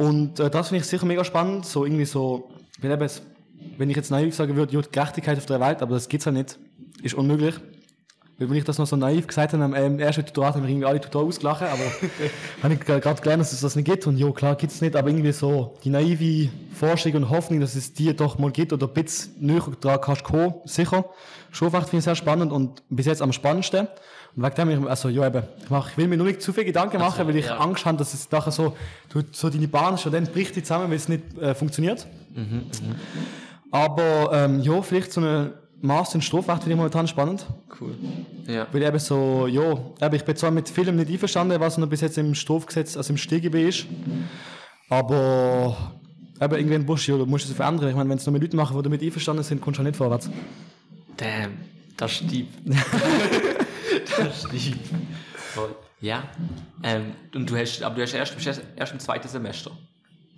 [0.00, 2.48] Und äh, das finde ich sicher mega spannend, so irgendwie so,
[2.80, 3.20] wenn, eben, es-
[3.76, 6.24] wenn ich jetzt naiv sagen würde, ja, die Gerechtigkeit auf der Welt, aber das gibt's
[6.24, 6.58] ja nicht,
[7.02, 7.56] ist unmöglich.
[8.38, 10.70] Weil wenn ich das noch so naiv gesagt habe, am ähm, ersten Tutorat haben wir
[10.70, 11.82] irgendwie alle total ausgelacht, aber
[12.62, 14.06] habe ich gerade gelernt, dass es das nicht gibt.
[14.06, 17.92] Und ja, klar gibt's nicht, aber irgendwie so die naive Vorstellung und Hoffnung, dass es
[17.92, 21.04] dir doch mal gibt oder ein bisschen näher dran kannst kommen, sicher.
[21.50, 23.88] Schulfach finde ich sehr spannend und bis jetzt am spannendsten.
[24.36, 26.52] Und wegen dem, ich- also ja eben, ich, mach, ich will mir nur nicht zu
[26.52, 27.56] viel Gedanken machen, weil ich ja.
[27.58, 28.76] Angst habe, dass es nachher so,
[29.12, 32.06] du, so deine Bahn schon dann bricht die zusammen, weil es nicht äh, funktioniert.
[33.70, 37.46] Aber ähm, ja, vielleicht so eine Master in Strafrecht finde ich momentan spannend.
[37.80, 37.94] Cool.
[38.46, 38.66] Ja.
[38.72, 39.72] Weil eben so, ja,
[40.06, 43.12] eben, ich bin zwar mit vielem nicht einverstanden, was noch bis jetzt im Strafgesetz, also
[43.12, 43.86] im StGB ist,
[44.88, 45.76] aber
[46.40, 47.88] eben irgendwann musst du, musst du es verändern.
[47.88, 49.86] Ich meine, wenn es noch mit Leuten machen, die damit einverstanden sind, kommst du auch
[49.86, 50.28] nicht vorwärts.
[51.16, 51.52] Damn,
[51.96, 52.48] das stieb.
[54.16, 54.44] das.
[55.54, 55.74] Voll.
[56.00, 56.22] Ja.
[56.82, 59.70] Ähm, und du hast, aber du hast erst, bist erst, erst im zweiten Semester.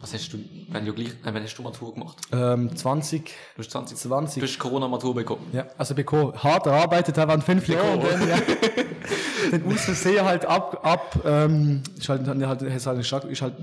[0.01, 0.39] Was hast du,
[0.71, 2.19] wenn du gleich, äh, wenn hast du Matur gemacht?
[2.33, 3.97] Ähm, 20, Du hast 20.
[3.97, 4.41] 20.
[4.41, 5.47] Du hast Corona-Matur bekommen.
[5.53, 8.37] Ja, also Beko hart erarbeitet, da waren fünf Jahre und dann, ja,
[9.53, 13.55] dann aus Versehen halt ab, ab, ähm, ist halt, halt, halt, ist halt, ist halt,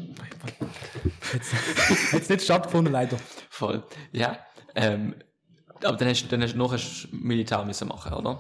[1.34, 1.54] jetzt,
[2.14, 3.18] jetzt nicht stattgefunden, leider.
[3.50, 3.84] Voll.
[4.14, 4.38] Ja.
[4.76, 5.16] Ähm,
[5.84, 6.80] aber dann hast, dann hast du noch ein
[7.12, 8.40] Militär müssen machen, oder?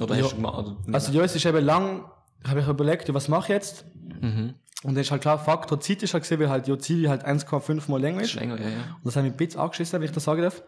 [0.00, 0.24] Oder Ja.
[0.24, 0.58] hast du gemacht?
[0.58, 2.04] Oder, Also ja, es ist eben lang,
[2.46, 3.84] habe ich überlegt, was mache ich jetzt?
[4.20, 4.54] mhm.
[4.82, 7.22] Und dann ist halt klar, Faktor Zeit ist halt gesehen, weil halt ja Ziel halt
[7.26, 8.34] 1,5 mal länger ist.
[8.34, 8.76] länger, ja, ja.
[8.96, 10.62] Und das hat mich ein bisschen angeschissen, wenn ich das sagen darf.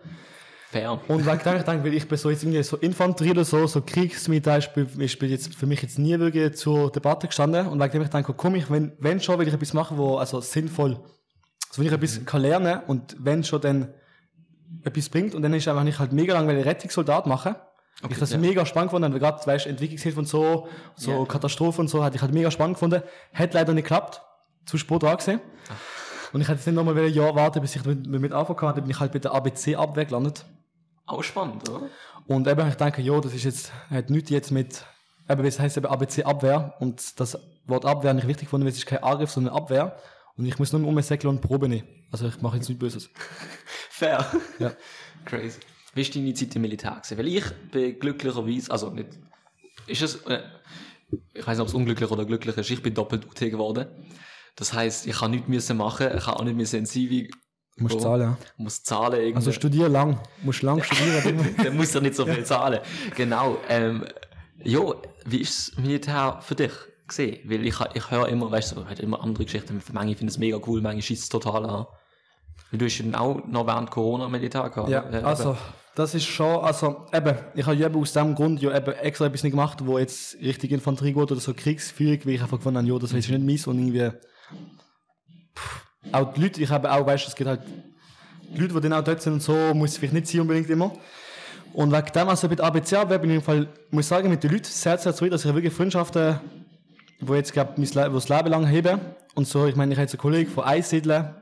[0.70, 0.98] Fair.
[1.08, 3.80] Und dem ich denke, weil ich bin so jetzt irgendwie so Infanterie oder so, so
[3.80, 7.66] Kriegsmilitär ist, ist bin jetzt für mich jetzt nie wirklich zur Debatte gestanden.
[7.68, 10.40] Und dem ich denke, komm ich, wenn, wenn schon, will ich etwas machen, wo, also
[10.42, 10.98] sinnvoll,
[11.70, 13.94] also wenn ich etwas kann lernen und wenn schon dann
[14.84, 17.26] etwas bringt und dann ist einfach nicht halt mega lang, weil ich Rettungssoldat
[18.02, 18.12] machen.
[18.12, 18.38] ich das ja.
[18.38, 21.24] mega spannend gefunden, weil gerade, weißt, Entwicklungshilfe und so, so Ja.
[21.24, 23.02] Katastrophen und so, hatte ich halt mega spannend gefunden.
[23.32, 24.22] Hat leider nicht geklappt.
[24.64, 25.40] Zu spät dran gesehen.
[26.32, 28.74] Und ich hätte jetzt nicht nochmal ein Jahr warten, bis ich mit, mit anfangen kann,
[28.74, 30.44] dann bin ich halt bei der ABC-Abwehr gelandet.
[31.06, 31.88] Auch spannend, oder?
[32.26, 34.84] Und eben, ich denke, ja, das ist jetzt, hat nichts jetzt mit,
[35.28, 38.78] eben, es heißt eben ABC Abwehr und das Wort Abwehr ich wichtig gefunden, weil es
[38.78, 39.96] ist kein Angriff, sondern Abwehr.
[40.36, 41.88] Und ich muss nur um Säckel und Probe nehmen.
[42.10, 43.10] Also ich mache jetzt nichts Böses.
[43.90, 44.24] Fair.
[44.58, 44.72] Ja.
[45.26, 45.60] Crazy.
[45.94, 47.18] Wie ist deine Zeit im Militär gewesen?
[47.18, 49.08] Weil ich bin glücklicherweise, also nicht,
[49.86, 50.42] ist es, äh,
[51.34, 53.86] ich weiß nicht, ob es unglücklich oder glücklich ist, ich bin doppelt UT geworden.
[54.56, 57.28] Das heisst, ich kann nichts müssen machen, ich kann auch nicht müssen in CV.
[57.76, 58.36] Du musst zahlen.
[58.58, 59.36] Muss zahlen irgendwie.
[59.36, 60.20] Also studier lang.
[60.40, 61.56] Du musst lang studieren.
[61.62, 62.80] Dann muss er nicht so viel zahlen.
[63.16, 63.58] Genau.
[63.68, 64.04] Ähm,
[64.62, 66.72] jo, wie ist das Militär für dich?
[67.12, 67.38] gesehen.
[67.44, 69.80] Weil ich, ich höre immer, weißt du, halt immer andere Geschichten.
[69.92, 71.86] Manche finden es mega cool, manche schießt es total an.
[72.70, 74.88] Weil du hast ja auch noch während Corona Meditar gehabt.
[74.88, 75.24] Ja, ne?
[75.24, 75.56] also,
[75.94, 79.26] das ist schon, also, eben, ich habe ja eben aus dem Grund ja eben extra
[79.26, 82.78] etwas nicht gemacht, wo jetzt richtig Infanterie geht oder so Kriegsführung, weil ich einfach gefunden
[82.78, 84.10] habe, ja, das ist nicht meins und irgendwie,
[85.56, 87.60] pff, auch die Leute, ich habe auch, weißt du, es gibt halt
[88.54, 90.68] die Leute, die dann auch dort sind und so, muss es vielleicht nicht sein unbedingt
[90.70, 90.92] immer.
[91.74, 94.50] Und wegen dem, also mit ABC bin ich im Fall, muss ich sagen, mit den
[94.50, 96.38] Leuten sehr, sehr zufrieden, dass ich wirklich Freundschaften,
[97.20, 98.98] wo jetzt, glaube ich, mein Le- das Leben lang hebe.
[99.34, 101.34] Und so, ich meine, ich habe jetzt einen Kollegen von Einsiedeln,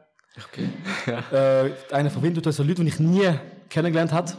[0.53, 0.69] Okay.
[1.33, 1.65] ja.
[1.65, 3.29] äh, einer von Winterthur, so Leute, die ich nie
[3.71, 4.33] kennengelernt habe.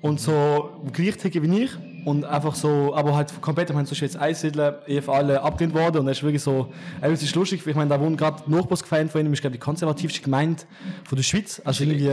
[0.00, 1.70] Und so gleich ticken wie ich.
[2.04, 5.74] Und einfach so, aber halt komplett, ich meine, so ist jetzt Einsiedeln, EF alle abgelehnt
[5.74, 6.00] worden.
[6.00, 9.10] Und das ist wirklich so, äh, es ist lustig, ich meine, da wohnt gerade Nachbarsgemeinde
[9.10, 10.62] von ihnen, ist, glaube ich, die konservativste Gemeinde
[11.04, 11.62] von der Schweiz.
[11.64, 12.10] Also irgendwie,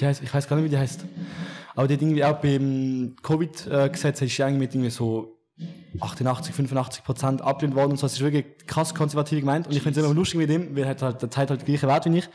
[0.00, 1.04] die heißt, ich weiß gar nicht, wie die heißt.
[1.74, 5.37] Aber die hat irgendwie auch beim Covid-Gesetz ist ja eigentlich mit irgendwie so
[6.00, 8.06] 88, 85 Prozent abgelehnt worden und so.
[8.06, 9.66] Das ist wirklich krass konservativ gemeint.
[9.66, 11.86] Und ich finde es immer lustig mit ihm, weil er halt, der Zeit halt gleiche
[11.86, 12.28] Wert wie ich.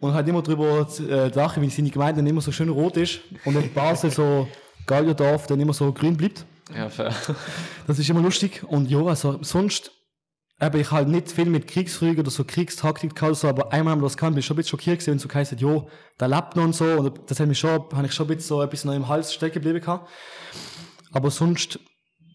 [0.00, 3.20] Und halt immer drüber äh, lachen, wie seine Gemeinde dann immer so schön rot ist.
[3.44, 4.48] Und in Basel so
[4.86, 6.44] Gallierdorf dann immer so grün bleibt.
[6.74, 7.14] ja, fair.
[7.86, 8.64] Das ist immer lustig.
[8.66, 9.92] Und ja, also sonst
[10.60, 14.00] habe ich halt nicht viel mit Kriegsführung oder so Kriegstaktik gehabt, so, aber einmal haben
[14.00, 15.88] wir das kann, bin ich schon ein bisschen schockiert gewesen, wenn so geheißen, jo,
[16.20, 16.84] der lebt noch und so.
[16.84, 19.08] Und das hat mich schon, habe ich schon ein bisschen so ein bisschen noch im
[19.08, 20.08] Hals stecken geblieben gehabt.
[21.12, 21.78] Aber sonst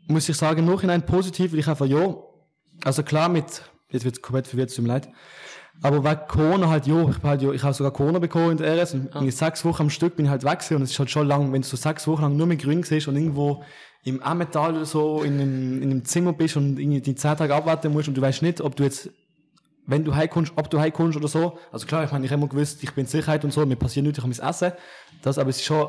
[0.08, 2.15] muss ich sagen, im Nachhinein positiv, weil ich einfach, ja,
[2.84, 5.10] also klar mit, jetzt wird es komplett verwirrt, tut mir leid.
[5.82, 8.82] Aber wegen Corona halt, jo, ich halt, jo, ich habe sogar Corona bekommen in der
[8.82, 11.00] RS und in sechs Wochen am Stück bin ich halt weg gewesen und es ist
[11.00, 13.63] halt schon lang, wenn du so sechs Wochen lang nur mit Grün siehst und irgendwo
[14.04, 17.54] im Emmental oder so in einem, in einem Zimmer bist und irgendwie die zehn Tage
[17.54, 19.10] abwarten musst und du weißt nicht, ob du jetzt,
[19.86, 21.60] wenn du heimkommst, ob du heimkommst oder so.
[21.72, 23.76] Also klar, ich meine, ich habe immer gewusst, ich bin in Sicherheit und so, mir
[23.76, 24.72] passiert nichts, ich habe mein Essen.
[25.22, 25.88] Das, aber es ist schon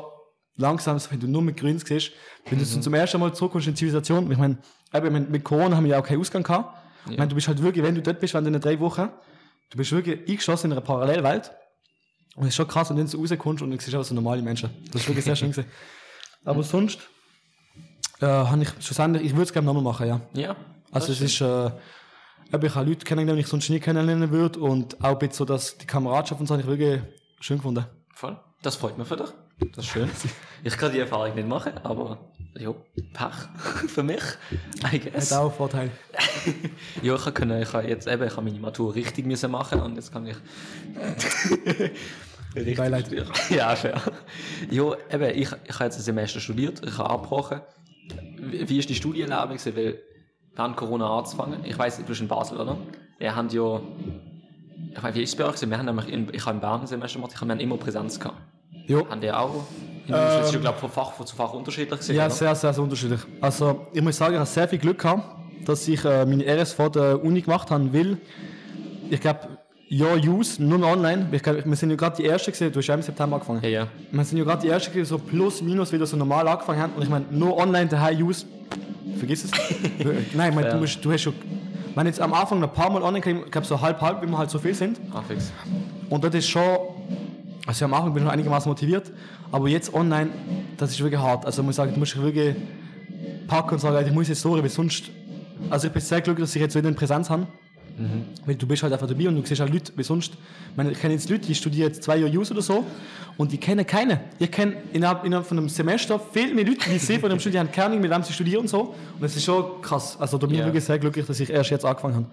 [0.59, 2.11] langsam, wenn du nur mit Grün siehst,
[2.49, 4.57] wenn du so zum ersten Mal zurückkommst in die Zivilisation, ich meine,
[5.09, 6.75] mit- mit Corona haben wir ja auch keinen Ausgang gehabt.
[7.09, 9.09] Ich meine, du bist halt wirklich, wenn du dort bist, wenn du in drei Wochen,
[9.71, 11.51] du bist wirklich eingeschlossen in einer Parallelwelt.
[12.35, 14.41] Und es ist schon krass, wenn du so rauskommst und du siehst einfach so normale
[14.41, 14.69] Menschen.
[14.91, 15.69] Das ist wirklich sehr schön gewesen.
[16.45, 16.99] Aber sonst,
[18.21, 20.21] äh, habe ich schlussendlich, ich würde es gerne nochmal machen, ja.
[20.33, 20.55] Ja.
[20.91, 21.67] Also es ist, äh,
[22.47, 25.45] ich habe Leute kennengelernt, die ich sonst nie kennenlernen würde und auch ein bisschen so,
[25.45, 27.01] dass die Kameradschaft und so habe ich wirklich
[27.39, 27.85] schön gefunden.
[28.13, 28.39] Voll.
[28.61, 29.29] Das freut mich für dich.
[29.75, 30.09] Das ist schön.
[30.63, 32.17] Ich kann die Erfahrung nicht machen, aber
[32.57, 32.73] ja,
[33.13, 34.21] Pech für mich.
[34.91, 35.31] I guess.
[35.31, 35.91] Hat auch einen Vorteil.
[37.01, 39.95] Ja, ich kann, ich kann jetzt eben, ich habe meine Matur richtig müssen machen und
[39.95, 40.35] jetzt kann ich.
[42.55, 43.05] richtig Beileid.
[43.05, 43.29] studieren.
[43.49, 44.01] Ja, fair.
[44.69, 47.61] Ja, eben, ich, ich habe jetzt ein Semester studiert, ich habe abgebrochen.
[48.37, 49.75] Wie, wie ist die Studienlage gewesen?
[49.75, 49.99] Weil
[50.55, 52.77] während Corona anzufangen, ich weiß, du bist in Basel, oder?
[53.17, 53.81] Wir haben ja,
[54.95, 55.61] ich weiß, wie ist es bei euch?
[55.61, 58.19] Wir haben nämlich in, ich habe in Bern ein Semester gemacht, ich habe immer Präsenz
[58.19, 58.37] gehabt.
[58.89, 59.07] Jo.
[59.09, 59.53] Haben die auch?
[60.07, 62.33] Ähm, das ist ja, glaube ich, von Fach zu Fach unterschiedlich gewesen, Ja, oder?
[62.33, 63.19] sehr, sehr, sehr unterschiedlich.
[63.39, 65.23] Also, ich muss sagen, ich habe sehr viel Glück gehabt,
[65.65, 68.17] dass ich äh, meine RS vor der Uni gemacht habe, weil
[69.09, 69.41] ich glaube,
[69.91, 71.27] ja, Use, nur online.
[71.31, 73.61] Ich glaub, wir sind ja gerade die Ersten gewesen, du hast ja im September angefangen.
[73.63, 73.87] Ja, ja.
[74.11, 76.93] Wir sind ja gerade die Ersten gewesen, so plus, minus, wieder so normal angefangen haben.
[76.95, 78.45] Und ich meine, nur online daheim Use,
[79.17, 79.51] vergiss es.
[80.33, 80.73] Nein, ich meine, Ja.
[80.73, 81.33] du, musst, du hast schon,
[81.89, 84.27] ich meine, jetzt am Anfang ein paar Mal online, ich glaube so halb, halb, wie
[84.27, 84.99] wir halt so viel sind.
[85.13, 85.51] Ah, fix.
[86.09, 86.63] Und das ist schon,
[87.69, 89.11] also am Anfang bin ich noch einigermaßen motiviert,
[89.51, 90.31] aber jetzt online,
[90.77, 91.45] das ist wirklich hart.
[91.45, 92.55] Also ich muss sagen, du musst dich wirklich
[93.47, 95.11] packen und sagen, ich muss jetzt durch, weil sonst,
[95.69, 97.45] also ich bin sehr glücklich, dass ich jetzt wieder in Präsenz habe.
[98.45, 100.91] Weil du bist halt einfach dabei und du siehst halt Leute, wie sonst, ich, meine,
[100.91, 102.83] ich kenne jetzt Leute, die studieren jetzt zwei Jahre Jus oder so
[103.37, 104.19] und die kennen keinen.
[104.39, 107.39] Ich kenne innerhalb, innerhalb von einem Semester viel mehr Leute, die ich sehe von einem
[107.41, 108.81] Studium, die haben keine Ahnung, mit wem sie studieren und so.
[109.15, 110.17] Und das ist schon krass.
[110.19, 110.65] Also da bin ich Ja.
[110.65, 112.25] wirklich sehr glücklich, dass ich erst jetzt angefangen habe.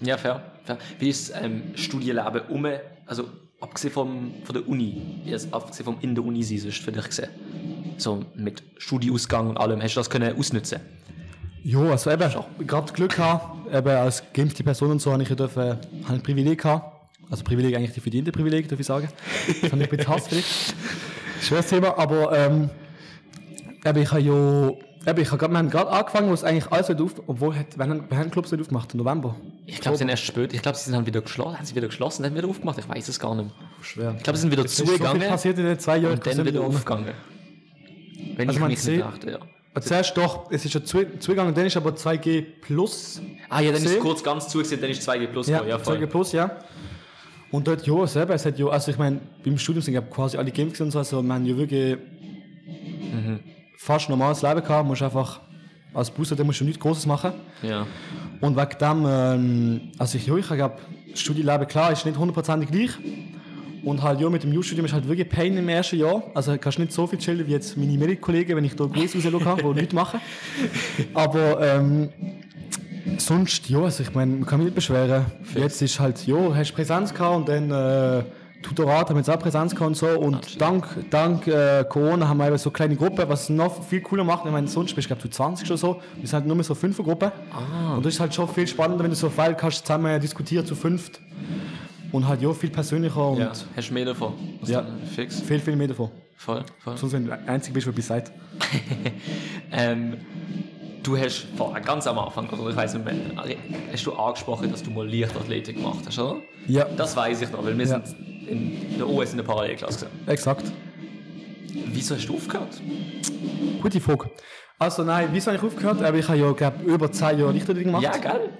[0.00, 0.42] Ja, fair.
[0.64, 0.78] fair.
[1.00, 2.66] Wie ist ähm, Studienleben um,
[3.04, 3.24] also
[3.60, 7.28] abgesehen vom, von der Uni, jetzt abgesehen vom in der Uni sein, für dich gesehen?
[7.98, 10.80] So mit Studieausgang und allem, hast du das können ausnutzen?
[11.62, 12.32] Ja, also eben,
[12.66, 16.22] gerade Glück gehabt, eben als geimpfte Person und so, habe ich ja dürfen, habe ein
[16.22, 16.96] Privileg gehabt.
[17.30, 19.08] Also Privileg eigentlich die verdiente Privileg, darf ich sagen.
[19.60, 20.74] Das habe ich ein bisschen Hass vielleicht.
[21.42, 22.70] Schweres Thema, aber ähm,
[23.84, 24.72] eben, ich habe ja,
[25.06, 27.54] eben, ich habe gerade, wir haben gerade angefangen, wo es eigentlich alles wieder auf, obwohl,
[27.56, 28.92] hat, wann haben, wann haben die Clubs nicht aufgemacht?
[28.94, 29.36] Im November?
[29.66, 30.52] Ich glaube, sie sind erst spät.
[30.52, 31.56] Ich glaube, sie sind dann wieder geschlossen.
[31.58, 32.78] Haben sie wieder geschlossen, dann wieder aufgemacht?
[32.78, 33.54] Ich weiß es gar nicht mehr.
[33.82, 34.14] Schwer.
[34.16, 36.14] Ich glaube, sie sind wieder so viel zugegangen passiert in den zwei Jahren.
[36.14, 37.06] und dann wieder aufgegangen.
[38.36, 39.80] Wenn Also ich man mich sieht- nicht dachte, ja.
[39.80, 43.22] Zuerst doch, es ist ja zu- zugegangen, dann ist aber 2G plus.
[43.48, 45.70] Ah ja, dann ist es kurz ganz zugesehen, dann ist 2G plus Ja, gekommen.
[45.70, 46.06] ja 2G voll.
[46.08, 46.50] plus, ja.
[47.52, 50.36] Und dort, ja, selber, es hat ja, also ich meine, beim Studium sind ja quasi
[50.36, 51.96] alle geimpft und so, also man ja wirklich
[53.80, 55.40] fast normales Leben gehabt, musst einfach
[55.94, 57.32] als Booster, da musst du nichts Großes machen.
[57.62, 57.86] Ja.
[58.42, 60.76] Und wegen dem, ähm, also ich, ja, ich glaube,
[61.14, 62.90] Studienleben, klar, ist nicht hundertprozentig gleich.
[63.82, 66.22] Und halt, ja, mit dem Jus-Studium ist halt wirklich Pain im ersten Jahr.
[66.34, 69.42] Also kannst nicht so viel chillen wie jetzt meine Medic-Kollegen, wenn ich da Grüße rausschauen
[69.42, 70.20] kann, die nichts machen.
[71.14, 72.10] Aber, ähm,
[73.16, 75.24] Sonst, ja, also ich meine, man kann mich nicht beschweren.
[75.54, 78.24] Jetzt ist halt, ja, hast Präsenz gehabt und dann äh,
[78.62, 80.06] Tutorat haben jetzt auch Präsenz gehabt und so.
[80.08, 84.22] Und dank, dank äh, Corona haben wir eben so kleine Gruppen, was noch viel cooler
[84.24, 84.44] macht.
[84.44, 86.00] Ich meine, sonst bist du, glaube ich, 20 oder so.
[86.16, 87.32] Wir sind halt nur mehr so fünf Gruppen.
[87.96, 90.66] Und das ist halt schon viel spannender, wenn du so einen Fall kannst, zusammen diskutieren
[90.66, 91.20] zu fünft.
[92.12, 93.52] Und halt, ja, viel persönlicher und Ja.
[93.76, 94.34] Hast du mehr davon?
[94.60, 94.84] Was Ja.
[95.14, 95.40] Fix?
[95.40, 96.10] viel, viel mehr davon.
[96.36, 96.96] Voll, voll.
[96.96, 98.30] Sonst, wenn du der Einzige bist, der bis seid.
[99.72, 100.16] Ähm,
[101.02, 103.14] du hast vor, ganz am Anfang, oder ich weiß nicht mehr,
[103.92, 106.36] hast du angesprochen, dass du mal Leichtathletik gemacht hast, oder?
[106.66, 108.00] Ja, Das weiß ich noch, weil wir Ja.
[108.02, 108.16] sind
[108.50, 110.06] in der OS in der Parallelklasse.
[110.26, 110.70] exakt.
[111.92, 112.80] Wieso hast du aufgehört?
[113.80, 114.30] Gute Frage.
[114.78, 116.02] Also nein, wieso habe ich aufgehört?
[116.02, 118.02] Aber ich habe ja, glaube über 10 Jahre Lichterdienst gemacht.
[118.02, 118.50] Ja, geil.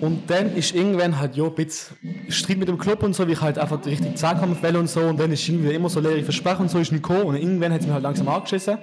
[0.00, 1.96] Und dann ist irgendwann halt ja ein bisschen
[2.28, 5.00] Streit mit dem Club und so, wie ich halt einfach richtig Zehnkampf will und so.
[5.00, 7.24] Und dann ist irgendwie immer so leere Versprechen und so ist nicht gekommen.
[7.24, 8.78] Und irgendwann hat es mich halt langsam angeschissen.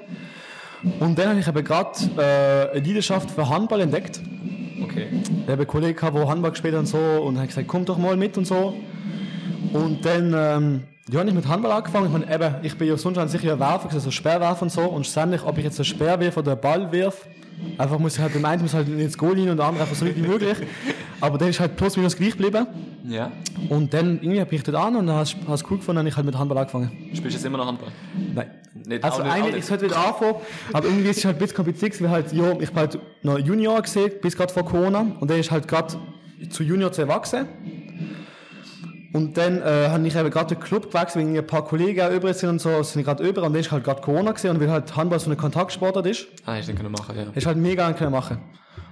[0.99, 4.19] Und dann habe ich eben gerade äh, eine Leidenschaft für Handball entdeckt.
[4.83, 5.07] Okay.
[5.13, 6.97] Ich habe einen Kollegen der Handball gespielt hat und so.
[6.97, 8.73] Und habe gesagt, komm doch mal mit und so.
[9.75, 12.07] Und dann ähm, ja, habe ich mit Handball angefangen.
[12.07, 14.81] Ich meine, eben, ich bin ja sonst an sich ja Werfer, also Speerwerfer und so.
[14.81, 17.27] Und ständig, ob ich jetzt einen Speer wirf oder einen Ball wirf,
[17.77, 19.95] einfach muss ich halt, der eine muss halt ins Goal rein und der andere einfach
[19.95, 20.57] so weit wie möglich.
[21.21, 22.65] Aber dann ist halt plus minus gleich geblieben.
[23.07, 23.31] Ja.
[23.69, 26.07] Und dann irgendwie bin ich dort an und dann hast du es cool gefunden und
[26.07, 26.91] ich halt mit Handball angefangen.
[27.13, 27.89] Spielst du jetzt immer noch Handball?
[28.33, 28.47] Nein.
[28.87, 30.35] Nicht, Also nicht, eigentlich, ich sollte wieder anfangen,
[30.73, 33.39] aber irgendwie ist es halt ein bisschen kompliziert, weil halt, ja, ich bin halt noch
[33.39, 35.95] Junior gesehen, bis gerade vor Corona und dann ist halt gerade
[36.49, 37.47] zu Junior zu erwachsen.
[39.15, 42.11] Und dann äh, habe ich eben gerade den Club gewechselt, weil ein paar Kollegen auch
[42.11, 44.59] über sind und so, sind gerade über und dann ist halt gerade Corona gesehen und
[44.59, 47.23] weil halt Handball so eine Kontaktsportart ist, Ah, ich den können machen, ja.
[47.33, 48.39] hast halt mega können machen.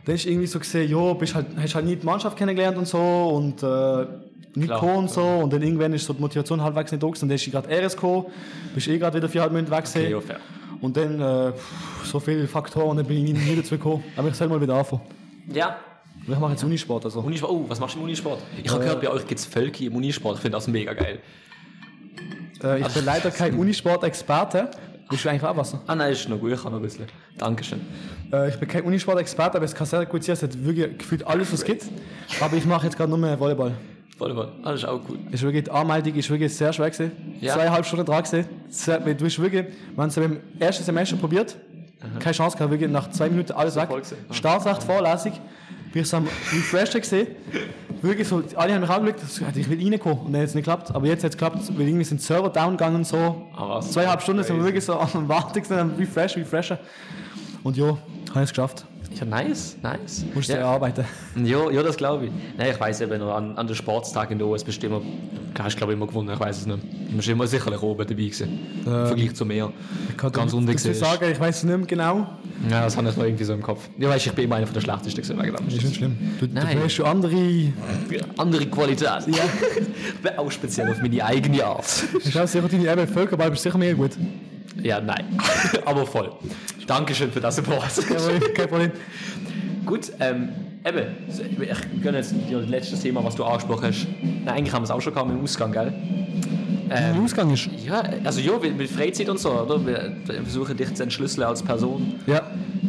[0.06, 2.88] Dann ist irgendwie so gesehen, ja, bist halt, hast halt nie die Mannschaft kennengelernt und
[2.88, 4.06] so und äh,
[4.56, 7.08] nicht Klar, gekommen und so und dann irgendwann ist so die Motivation halbwegs nicht da
[7.08, 8.26] gewesen und dann ist gerade RS gekommen,
[8.74, 10.06] bist eh gerade wieder viereinhalb Monate weg gewesen.
[10.06, 10.38] Okay, ja, fair.
[10.80, 11.52] Und dann äh,
[12.06, 14.06] so viele Faktoren und dann bin ich nie, nie dazu gekommen.
[14.16, 15.02] Aber ich soll mal wieder anfangen.
[15.54, 15.76] Ja.
[16.28, 17.06] Ich mache jetzt Unisport.
[17.06, 17.20] Also.
[17.20, 17.52] Unisport.
[17.52, 18.40] Oh, was machst du im Unisport?
[18.64, 20.36] Ich habe gehört, bei euch gibt es Völki im Unisport.
[20.36, 21.20] Ich finde das mega geil.
[22.64, 24.72] Äh, ich bin leider kein Unisport-Experte.
[25.10, 25.76] Bist du eigentlich auch was?
[25.86, 26.54] Ah, nein, ist noch gut.
[26.54, 27.06] Ich kann noch ein bisschen.
[27.38, 27.82] Dankeschön.
[28.32, 31.28] Äh, ich bin kein Unisport-Experte, aber es kann sehr gut sein, es hat wirklich gefühlt
[31.28, 31.86] alles, was es gibt.
[32.40, 33.74] Aber ich mache jetzt gerade nur mehr Volleyball.
[34.18, 34.54] Volleyball.
[34.64, 35.20] Ah, das ist auch cool.
[35.30, 37.12] Ist wirklich, die Anmeldung ist wirklich sehr schwer gewesen.
[37.42, 37.54] Ja.
[37.54, 38.48] Zweieinhalb Stunden dran gewesen.
[39.18, 41.58] Du bist wirklich, wir haben es im ersten Semester probiert.
[42.20, 43.90] Keine Chance gehabt, wirklich nach zwei Minuten alles weg.
[43.90, 44.18] gewesen.
[44.30, 44.80] Ah.
[44.80, 45.34] Vorlesung.
[46.02, 47.28] So am Refreshen gesehen.
[48.02, 50.26] Wirklich so, alle haben mich angeschaut, ich will reinkommen.
[50.26, 50.94] Und dann hat es nicht geklappt.
[50.94, 53.46] Aber jetzt hat es geklappt, weil irgendwie sind Server down gegangen und so.
[53.56, 53.80] Ah?
[53.80, 56.78] Zweieinhalb Stunden sind wir wirklich so am Warten, am Refresh, Refreshen.
[57.64, 58.00] Und ja, habe
[58.36, 58.86] ich es geschafft.
[59.20, 60.26] Ja, nice, nice.
[60.34, 60.60] Musst du ja.
[60.60, 60.66] ja.
[60.66, 61.06] arbeiten.
[61.44, 62.32] Ja, ja, das glaube ich.
[62.58, 65.02] Nein, ich weiß eben noch, an, an den Sportstag in der OS bist du immer,
[65.60, 66.80] hast glaube ich immer gewonnen, ich weiß es nicht.
[66.84, 68.60] Du bist immer sicherlich oben dabei gewesen.
[68.86, 69.72] Im Vergleich zu mir.
[70.18, 70.96] Ganz unten Ich gesehen.
[70.96, 72.28] sagen, ich weiß es nicht mehr genau.
[72.70, 73.88] Ja, das habe ich noch irgendwie so im Kopf.
[73.98, 75.68] Ja, weißt, ich bin immer einer von der schlechtesten gewesen, wegen dem.
[75.68, 76.18] Ist nicht schlimm.
[76.40, 76.80] Du, du Nein.
[76.84, 77.74] hast schon andere.
[78.38, 79.06] Andere Qualität.
[79.06, 79.22] Ja.
[79.28, 82.04] ich bin auch speziell auf meine eigene Art.
[82.24, 84.12] Ich glaube, sicher deine Völkerball bist sicher mehr gut.
[84.82, 85.26] Ja, nein.
[85.86, 86.32] Aber voll.
[86.88, 87.90] Dankeschön für das Support.
[88.56, 88.92] Kein Problem.
[89.86, 90.50] Gut, ähm,
[90.86, 94.08] eben, ich gönne jetzt dir das letzte Thema, was du angesprochen hast.
[94.22, 95.94] Nein, eigentlich haben wir es auch schon gehabt mit dem Ausgang, gell?
[96.84, 97.70] Wie der Ausgang ist.
[97.86, 99.86] Ja, also ja, mit, mit Freizeit und so, oder?
[99.86, 102.16] Wir versuchen dich zu entschlüsseln als Person.
[102.28, 102.42] Ja.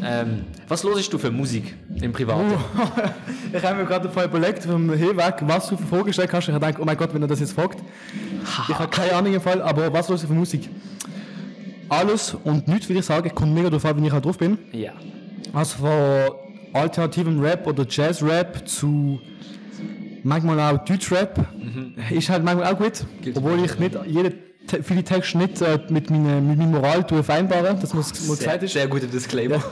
[0.05, 2.53] Ähm, was hörst du für Musik im Privaten?
[3.53, 6.49] ich habe mir gerade vorher überlegt, vom Hinweg, was du für Fragen gestellt hast.
[6.49, 7.79] Ich habe gedacht, oh mein Gott, wenn er das jetzt fragt.
[8.69, 10.69] Ich habe keine Ahnung im Fall, aber was los für Musik?
[11.99, 14.59] Alles und nichts, würde ich sagen, kommt mega darauf an, wie ich halt drauf bin.
[14.73, 14.93] Ja.
[15.53, 16.35] Also von
[16.73, 19.21] alternativem Rap oder Jazz-Rap zu
[20.25, 21.47] manchmal auch Deutsch-Rap
[22.11, 23.05] ist halt manchmal auch gut.
[23.23, 24.33] Gilt obwohl ich nicht jede,
[24.83, 28.47] viele Texte nicht äh, mit, meiner, mit meiner Moral vereinbaren, dass man es mal Sehr,
[28.47, 28.73] gesagt ist.
[28.73, 29.63] sehr guter Disclaimer.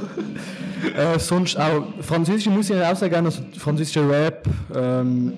[0.97, 5.35] Äh, sonst auch französische Musik auch sehr gerne, also französischer Rap, ähm,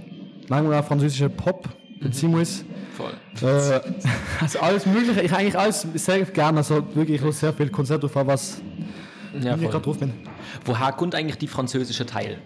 [0.48, 1.68] manchmal auch französischer Pop,
[2.00, 2.64] beziehen muss.
[2.96, 3.12] Voll.
[3.42, 3.80] Äh,
[4.40, 8.14] also alles Mögliche, ich eigentlich alles sehr gerne, also wirklich, ich sehr viel Konzerte auf,
[8.14, 8.60] was
[9.40, 10.12] Ja, ich gerade drauf bin.
[10.64, 12.38] Woher kommt eigentlich die französische Teil?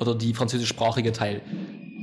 [0.00, 1.40] Oder die französischsprachige Teil?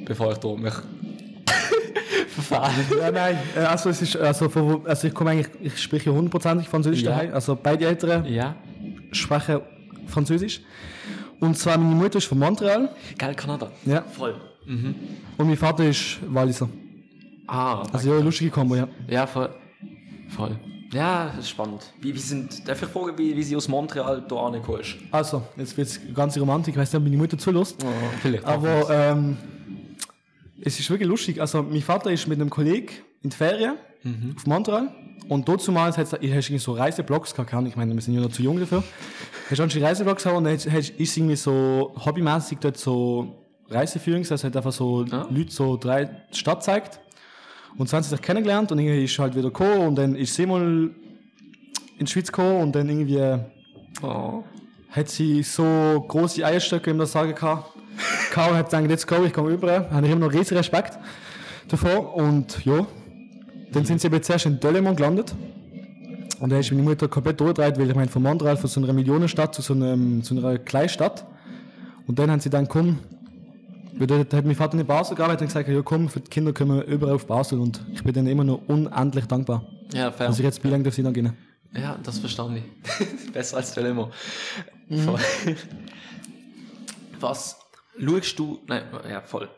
[0.05, 0.73] Bevor ich da mich
[2.29, 2.71] verfahre.
[2.99, 6.69] Ja, nein, äh, also, es ist, also, von also ich komme eigentlich, ich spreche hundertprozentig
[6.69, 7.11] Französisch Ja.
[7.11, 8.55] daheim, also beide Eltern Ja.
[9.11, 9.59] sprechen
[10.07, 10.61] Französisch.
[11.39, 13.69] Und zwar meine Mutter ist von Montreal Geil, Kanada.
[13.85, 14.01] Ja.
[14.03, 14.35] Voll.
[15.37, 16.67] und mein Vater ist Walliser.
[17.47, 18.87] Ah, Also ja, lustige Kombo, ja.
[19.07, 19.49] ja, voll.
[20.29, 20.59] Voll.
[20.93, 21.93] Ja, das ist spannend.
[22.01, 24.95] Wie, wie sind, darf ich fragen, wie, wie sie aus Montreal da angekommen ist?
[25.11, 27.77] Also, jetzt wird es ganz romantisch, ich weiß nicht, ob meine Mutter zulässt.
[27.83, 27.87] Oh,
[28.21, 28.45] vielleicht.
[28.45, 29.37] Aber ähm,
[30.61, 31.39] es ist wirklich lustig.
[31.41, 32.89] Also, mein Vater ist mit einem Kollegen
[33.21, 33.75] in die Ferien
[34.35, 34.89] auf Montreal.
[35.27, 37.67] Und dort zumal hat es irgendwie so Reiseblogs gehabt.
[37.67, 38.81] Ich meine, wir sind ja noch zu jung dafür.
[39.49, 43.43] hast du einen Reisevlog gesehen und dann hast- hast- ist irgendwie so hobbymäßig dort so
[43.69, 45.27] Reiseführung, heißt, hat einfach so Ah.
[45.29, 47.01] Leute so drei Stadt zeigt.
[47.77, 50.33] Und so haben sie sich kennengelernt und irgendwie ist halt wieder gekommen und dann ist
[50.33, 53.39] sie mal in die Schweiz gekommen und dann irgendwie
[54.01, 54.43] Oh.
[54.91, 55.63] hat sie so
[56.07, 57.63] große Eierstöcke, wie man das sagen kann.
[58.31, 59.89] Kaum hat gesagt, let's go, ich komme über.
[59.89, 60.99] Habe ich immer noch riesen Respekt
[61.67, 62.15] davor.
[62.15, 62.85] Und ja,
[63.71, 65.33] dann sind sie eben zuerst in Döllemont gelandet.
[66.39, 68.93] Und dann ist meine Mutter komplett durchgedreht, weil ich meine, von Montreal, von so einer
[68.93, 71.25] Millionenstadt zu so, einem, zu einer Kleinstadt.
[72.05, 72.99] Und dann haben sie dann, komm,
[74.05, 76.75] dort hat mein Vater in Basel gearbeitet und gesagt, ja komm, für die Kinder können
[76.75, 77.59] wir überall auf Basel.
[77.59, 80.27] Und ich bin denen immer noch unendlich dankbar, Ja, fair.
[80.27, 81.35] dass ich jetzt Bilang darf sie noch gehen.
[81.73, 83.31] Ja, das verstand ich.
[83.33, 84.09] Besser als Dilemma.
[84.89, 85.19] Voll.
[87.19, 87.57] Was
[87.99, 88.59] schaust du.
[88.67, 89.49] Nein, ja, voll.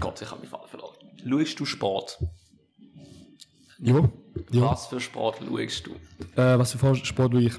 [0.00, 0.94] Gott, ich habe mich Faden verloren.
[1.28, 2.18] Schaust du Sport?
[3.78, 4.08] Ja.
[4.50, 4.62] ja.
[4.70, 5.92] Was für Sport schaust du?
[6.40, 7.52] Äh, was für Sport tue ich?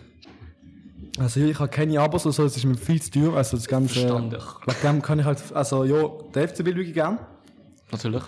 [1.18, 3.34] Also ich habe keine Abos oder so, das ist mir viel zu teuer.
[3.36, 3.94] Also das Ganze.
[3.94, 4.32] Verstanden.
[4.66, 7.20] Wegen dem kann ich halt, also ja, der FCB schaue ich gern.
[7.92, 8.24] Natürlich.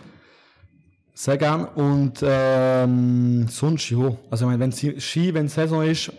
[1.14, 1.66] Sehr gern.
[1.66, 4.16] Und ähm, sonst ja.
[4.30, 6.12] Also ich meine, wenn Sie- Ski, wenn Saison ist,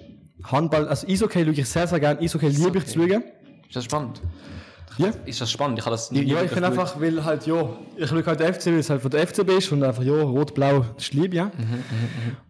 [0.44, 2.18] Handball, also Eishockey schaue ich sehr, sehr gern.
[2.18, 3.22] Eishockey liebe ich zu schauen.
[3.66, 4.20] Ist das spannend?
[4.99, 5.11] Ja.
[5.27, 5.79] Ist das spannend?
[5.79, 6.65] Ich habe das nie Ja, ich geschaut.
[6.65, 9.73] einfach, weil halt, ja, ich schaue halt FCB, weil es halt von der FCB ist
[9.73, 11.51] und einfach, ja, rot-blau, das ist lieb, ja.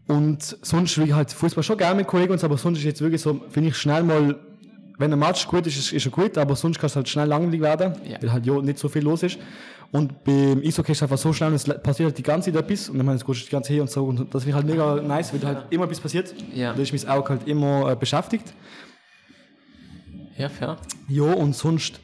[0.06, 2.84] Und sonst schaue ich halt Fußball schon gerne mit Kollegen und so, aber sonst ist
[2.84, 4.36] jetzt wirklich so, finde ich schnell mal,
[4.96, 7.28] wenn ein Match gut ist, ist, ist er gut, aber sonst kann es halt schnell
[7.28, 8.16] langweilig werden, Ja.
[8.20, 9.38] weil halt ja nicht so viel los ist.
[9.92, 12.88] Und beim Eishockey ist es einfach so schnell, es passiert halt die ganze Zeit etwas
[12.88, 14.66] und ich meine, es geht die ganze her und so und das finde ich halt
[14.66, 16.34] mega nice, weil halt immer etwas passiert.
[16.54, 16.72] Ja.
[16.74, 18.52] Da ist mein Auge halt immer äh, beschäftigt.
[20.36, 20.76] Ja, fair.
[21.08, 22.00] Ja, und sonst,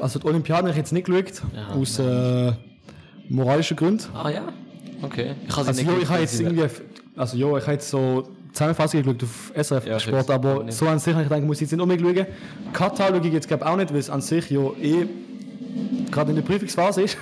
[0.00, 2.52] also die Olympiaden habe ich jetzt nicht geschaut, Ja, aus äh,
[3.28, 4.04] moralischen Gründen.
[4.14, 4.42] Ah ja?
[5.02, 5.32] Okay.
[5.46, 6.64] Ich habe Also ja, ich habe jetzt irgendwie,
[7.16, 10.98] also ja, ich habe jetzt so Zusammenfassung geschaut auf SRF Ja, Sport, aber so an
[10.98, 12.26] sich habe ich gedacht, ich muss jetzt nicht unbedingt schauen.
[12.72, 15.06] Katar schaue ich jetzt glaube auch nicht, weil es an sich ja eh
[16.10, 17.16] gerade in der Prüfungsphase ist.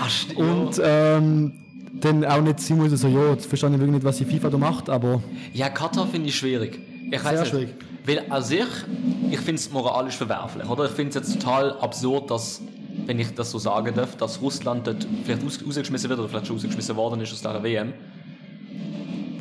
[0.00, 1.52] Ach, st- Und ähm,
[1.94, 4.50] dann auch nicht sein muss, also ja, jetzt verstehe ich wirklich nicht, was die FIFA
[4.50, 5.22] da macht, aber
[5.54, 6.78] Ja, Katar finde ich schwierig.
[7.10, 7.46] Ich Sehr nicht.
[7.50, 7.68] schwierig.
[8.06, 8.66] Weil an sich,
[9.30, 10.84] ich finde es moralisch verwerflich, oder?
[10.84, 12.60] Ich finde es jetzt total absurd, dass,
[13.06, 16.46] wenn ich das so sagen darf, dass Russland dort vielleicht aus, rausgeschmissen wird oder vielleicht
[16.46, 17.94] schon rausgeschmissen worden ist aus dieser WM.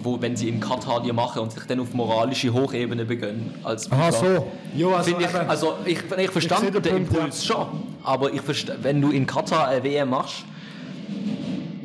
[0.02, 3.89] Wo, wenn sie in Katar die machen und sich dann auf moralische Hochebene begönnen als
[3.89, 4.47] aha, so.
[4.76, 7.65] Ja, also, Finde ich, also ich, ich verstand den den Punkt, Impuls schon,
[8.04, 8.41] aber ich
[8.82, 10.43] wenn du in Katar eine WM machst,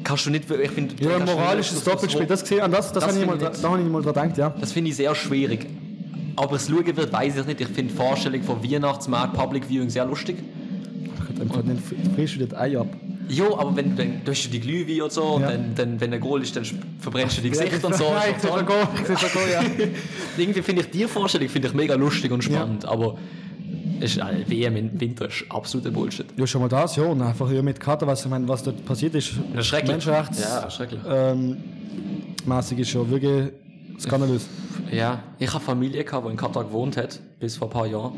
[0.02, 3.12] kannst du nicht, ich finde, ja, moralisches das- Doppelspiel, das gesehen, an das, das, Das
[3.14, 3.64] habe ich mal, finde ich da, nicht.
[3.64, 4.50] da habe ich mal dran gedacht, ja.
[4.60, 5.66] Das finde ich sehr schwierig.
[6.38, 7.60] Aber es schauen wird, weiß ich nicht.
[7.60, 10.36] Ich finde die Vorstellung von Weihnachtsmarkt, Public Viewing sehr lustig.
[11.38, 11.78] Dann dann
[12.14, 12.86] frisch wieder das Ei ab.
[13.28, 15.50] Jo, aber wenn dann du hast du die Glühwein und so, Ja.
[15.50, 16.64] dann, dann, wenn ein Goal ist, dann
[16.98, 18.04] verbrennst du die Gesicht und so.
[18.14, 18.66] Nein, Ist ich doch sehe toll.
[18.66, 19.62] schon go, ich sehe schon go, ja.
[20.38, 23.18] Irgendwie finde ich die Vorstellung finde ich mega lustig und spannend, aber
[24.00, 26.26] ist, äh, WM im Winter ist absoluter Bullshit.
[26.36, 27.02] Ja, schon mal das, ja.
[27.04, 29.32] Und einfach ja, mit Katar, was, ich meine, was dort passiert ist.
[29.52, 29.90] Das ist schrecklich.
[29.90, 30.40] Menschenrechts.
[30.40, 31.00] Ja, schrecklich.
[31.08, 31.56] Ähm,
[32.46, 33.50] mäßig ist schon wirklich
[33.98, 34.46] skandalös.
[34.90, 38.12] Ja, ich habe Familie gehabt, die in Katar gewohnt hat, bis vor ein paar Jahren.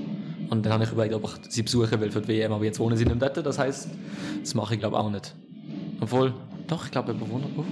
[0.50, 2.78] Und dann habe ich überlegt, ob ich sie besuchen will für die WM, aber jetzt
[2.78, 3.88] wohnen sie nicht dort, das heißt,
[4.40, 5.34] das mache ich glaube auch nicht.
[6.00, 6.34] Obwohl,
[6.66, 7.46] doch, ich glaube, Bewohner.
[7.56, 7.64] Uh,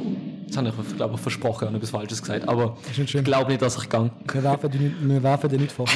[0.47, 3.81] das habe ich, glaube ich, versprochen und etwas Falsches gesagt, aber ich glaube nicht, dass
[3.81, 4.11] ich gang.
[4.33, 5.87] Wir werfen die nicht, werfen vor.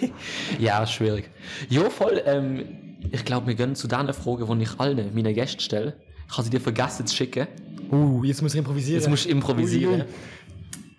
[0.58, 1.30] Ja, schwierig.
[1.68, 2.20] Jo, voll.
[2.26, 2.64] Ähm,
[3.10, 5.94] ich glaube, wir gehen zu den Fragen, die ich allen meinen Gästen stelle.
[6.28, 7.46] Ich habe sie dir vergessen zu schicken.
[7.92, 9.00] Uh, jetzt muss ich improvisieren.
[9.00, 9.94] Jetzt musst du improvisieren.
[9.94, 10.06] Ui, ui.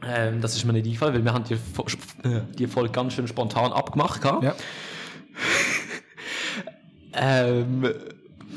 [0.05, 3.27] Ähm, das ist mir nicht eingefallen, weil wir haben die, äh, die Folge ganz schön
[3.27, 4.23] spontan abgemacht.
[4.23, 4.55] Ja.
[7.11, 7.91] Ähm,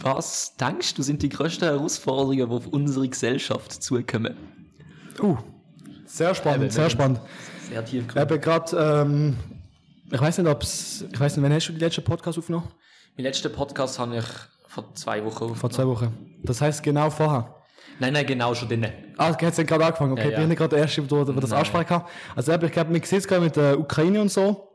[0.02, 4.36] was denkst du, sind die größten Herausforderungen, die auf unsere Gesellschaft zukommen?
[5.20, 5.36] Uh,
[6.06, 7.20] sehr spannend, Eben, sehr spannend.
[7.68, 8.14] Sehr tief.
[8.14, 9.36] Eben gerade, ähm,
[10.10, 12.68] ich weiß nicht, ob es, ich weiß nicht, wann hast du die letzte Podcast aufgenommen?
[13.16, 14.24] Mein letzten Podcast habe ich
[14.68, 16.38] vor zwei Wochen Vor zwei Wochen.
[16.42, 17.61] Das heißt genau vorher.
[18.02, 18.92] Nein, nein, genau, schon drinnen.
[19.16, 20.12] Ah, du hast gerade angefangen.
[20.12, 20.54] Okay, Ja, ich bin ja.
[20.56, 21.58] gerade der Erste, der der das Nein.
[21.60, 22.02] ansprechen kann.
[22.36, 24.68] Also ich glaube, man sieht es gerade mit der Ukraine und so.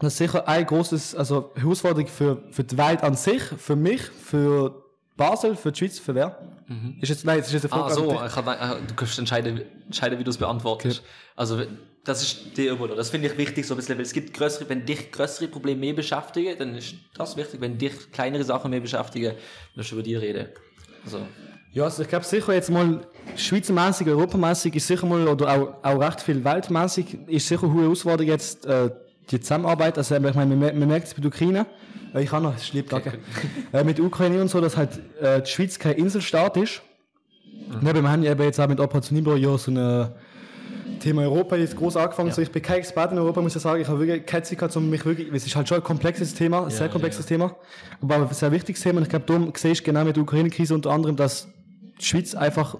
[0.00, 4.02] Das ist sicher ein großes, also Herausforderung für, für die Welt an sich, für mich,
[4.02, 4.82] für
[5.16, 6.38] Basel, für die Schweiz, für wer?
[7.00, 8.26] Ist jetzt, nein, das ist jetzt eine Ah, Frage so, an dich.
[8.26, 11.02] ich kann, äh, du kannst entscheiden, entscheiden wie du es beantwortest.
[11.36, 11.62] Also,
[12.04, 12.98] das ist dir überlassen.
[12.98, 15.80] Das finde ich wichtig, so ein bisschen, weil es gibt größere, wenn dich größere Probleme
[15.80, 17.60] mehr beschäftigen, dann ist das wichtig.
[17.62, 19.36] Wenn dich kleinere Sachen mehr beschäftigen, dann
[19.76, 20.48] musst du über die reden.
[21.04, 21.20] Also,
[21.76, 23.06] Ja, also ich glaube sicher jetzt mal
[23.36, 28.28] schweizermäßig, europamäßig ist sicher mal, oder auch, auch recht viel weltmäßig, ist sicher eine Herausforderung
[28.28, 28.88] jetzt äh,
[29.30, 29.98] die Zusammenarbeit.
[29.98, 31.66] Also ich meine, man, man merkt es bei der Ukraine,
[32.14, 33.18] äh, ich kann noch, es lieb, danke.
[33.74, 34.88] äh, mit der Ukraine und so, dass halt
[35.20, 36.80] äh, die Schweiz kein Inselstaat ist.
[37.68, 40.14] Und eben, wir haben ja eben jetzt auch mit Operation Libero ja so eine
[41.00, 42.28] Thema Europa jetzt groß angefangen.
[42.28, 42.36] Ja.
[42.36, 43.82] So, ich bin kein Experte in Europa, muss ich sagen.
[43.82, 46.32] Ich habe wirklich keine Zeit gehabt, um mich wirklich, es ist halt schon ein komplexes
[46.32, 47.36] Thema, ein sehr komplexes ja.
[47.36, 47.54] Thema,
[48.00, 48.96] aber ein sehr wichtiges Thema.
[48.96, 51.48] Und ich glaube, darum sehe ich genau mit der Ukraine-Krise unter anderem, dass
[51.98, 52.78] die Schweiz einfach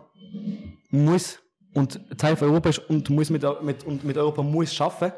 [0.91, 1.39] muss
[1.75, 5.13] und Teil von Europa ist und muss mit, mit, und mit Europa muss schaffen.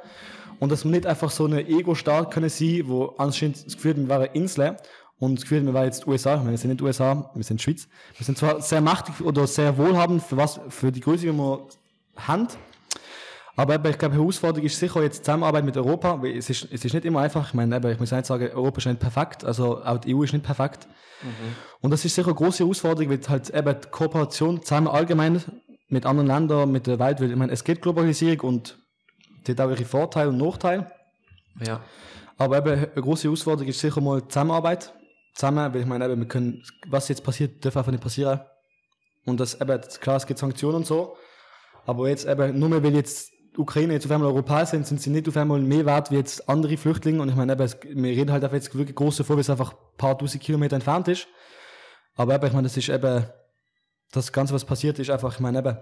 [0.59, 4.09] Und dass wir nicht einfach so eine Ego-Staat können sein, wo anscheinend das Gefühl, wir
[4.09, 4.77] wären Insel
[5.19, 6.35] und das Gefühl, wir wären jetzt USA.
[6.35, 7.89] Ich meine, wir sind nicht USA, wir sind Schweiz.
[8.17, 11.69] Wir sind zwar sehr mächtig oder sehr wohlhabend für was, für die Größe, die wir
[12.17, 12.49] haben.
[13.59, 16.85] Aber eben, ich glaube, die Herausforderung ist sicher jetzt Zusammenarbeit mit Europa, es ist, es
[16.85, 17.49] ist nicht immer einfach.
[17.49, 20.23] Ich meine, eben, ich muss nicht sagen, Europa ist nicht perfekt, also auch die EU
[20.23, 20.87] ist nicht perfekt.
[21.81, 25.43] Und das ist sicher eine große Herausforderung, weil halt eben die Kooperation zusammen allgemein
[25.89, 28.79] mit anderen Ländern, mit der Welt, weil ich meine, es geht Globalisierung und
[29.45, 30.93] die hat auch ihre Vorteile und Nachteile.
[31.61, 31.81] Ja.
[32.37, 34.95] Aber eben, eine große Herausforderung ist sicher mal die Zusammenarbeit.
[35.35, 38.39] Zusammen, weil ich meine, eben, wir können, was jetzt passiert, darf einfach nicht passieren.
[39.25, 41.17] Und das eben, klar, es gibt Sanktionen und so.
[41.87, 45.01] Aber jetzt eben, nur mehr, weil jetzt die Ukraine jetzt auf einmal Europäer sind, sind
[45.01, 47.23] sie nicht auf einmal mehr wert wie jetzt andere Flüchtlinge.
[47.23, 49.97] Und ich meine, wir reden halt einfach jetzt wirklich groß davon, weil es einfach ein
[49.97, 51.27] paar tausend Kilometer entfernt ist.
[52.15, 53.25] Aber ich meine, das ist eben,
[54.13, 55.79] das Ganze, was passiert ist, einfach, ich meine, eben,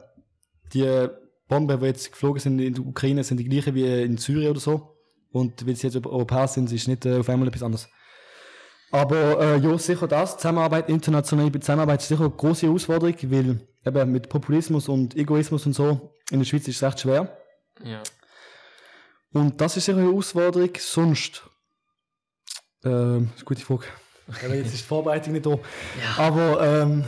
[0.73, 1.09] die
[1.49, 4.61] Bomben, die jetzt geflogen sind in der Ukraine, sind die gleichen wie in Syrien oder
[4.61, 4.97] so.
[5.31, 7.89] Und weil sie jetzt Europäer sind, ist nicht äh, auf einmal etwas anderes.
[8.91, 10.37] Aber äh, ja, sicher das.
[10.37, 15.75] Zusammenarbeit, internationale Zusammenarbeit ist sicher eine große Herausforderung, weil eben mit Populismus und Egoismus und
[15.75, 17.37] so in der Schweiz ist es recht schwer.
[17.87, 18.03] Ja.
[19.32, 20.70] Und das ist sicher eine Herausforderung.
[20.78, 21.43] Sonst,
[22.84, 23.84] ähm, das ist eine gute Frage.
[24.55, 25.59] Jetzt ist die Vorbereitung nicht da.
[26.16, 27.05] Aber ähm,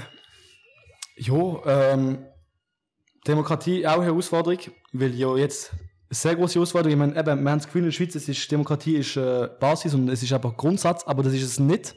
[1.17, 2.27] ja, ähm,
[3.27, 4.59] Demokratie auch eine Herausforderung,
[4.93, 6.93] weil ja jetzt eine sehr große Herausforderung.
[6.93, 9.49] Ich meine, eben, wir haben das Gefühl in der Schweiz, es ist, Demokratie ist äh,
[9.59, 11.97] Basis und es ist einfach Grundsatz, aber das ist es nicht.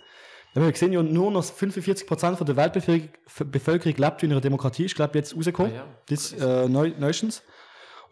[0.53, 3.09] Wir sehen ja nur noch 45% von der Weltbevölkerung
[3.51, 4.85] Bevölkerung lebt in einer Demokratie.
[4.85, 5.71] Ich glaube, jetzt rausgekommen.
[5.71, 7.43] Ah ja, das äh, neu, neuestens.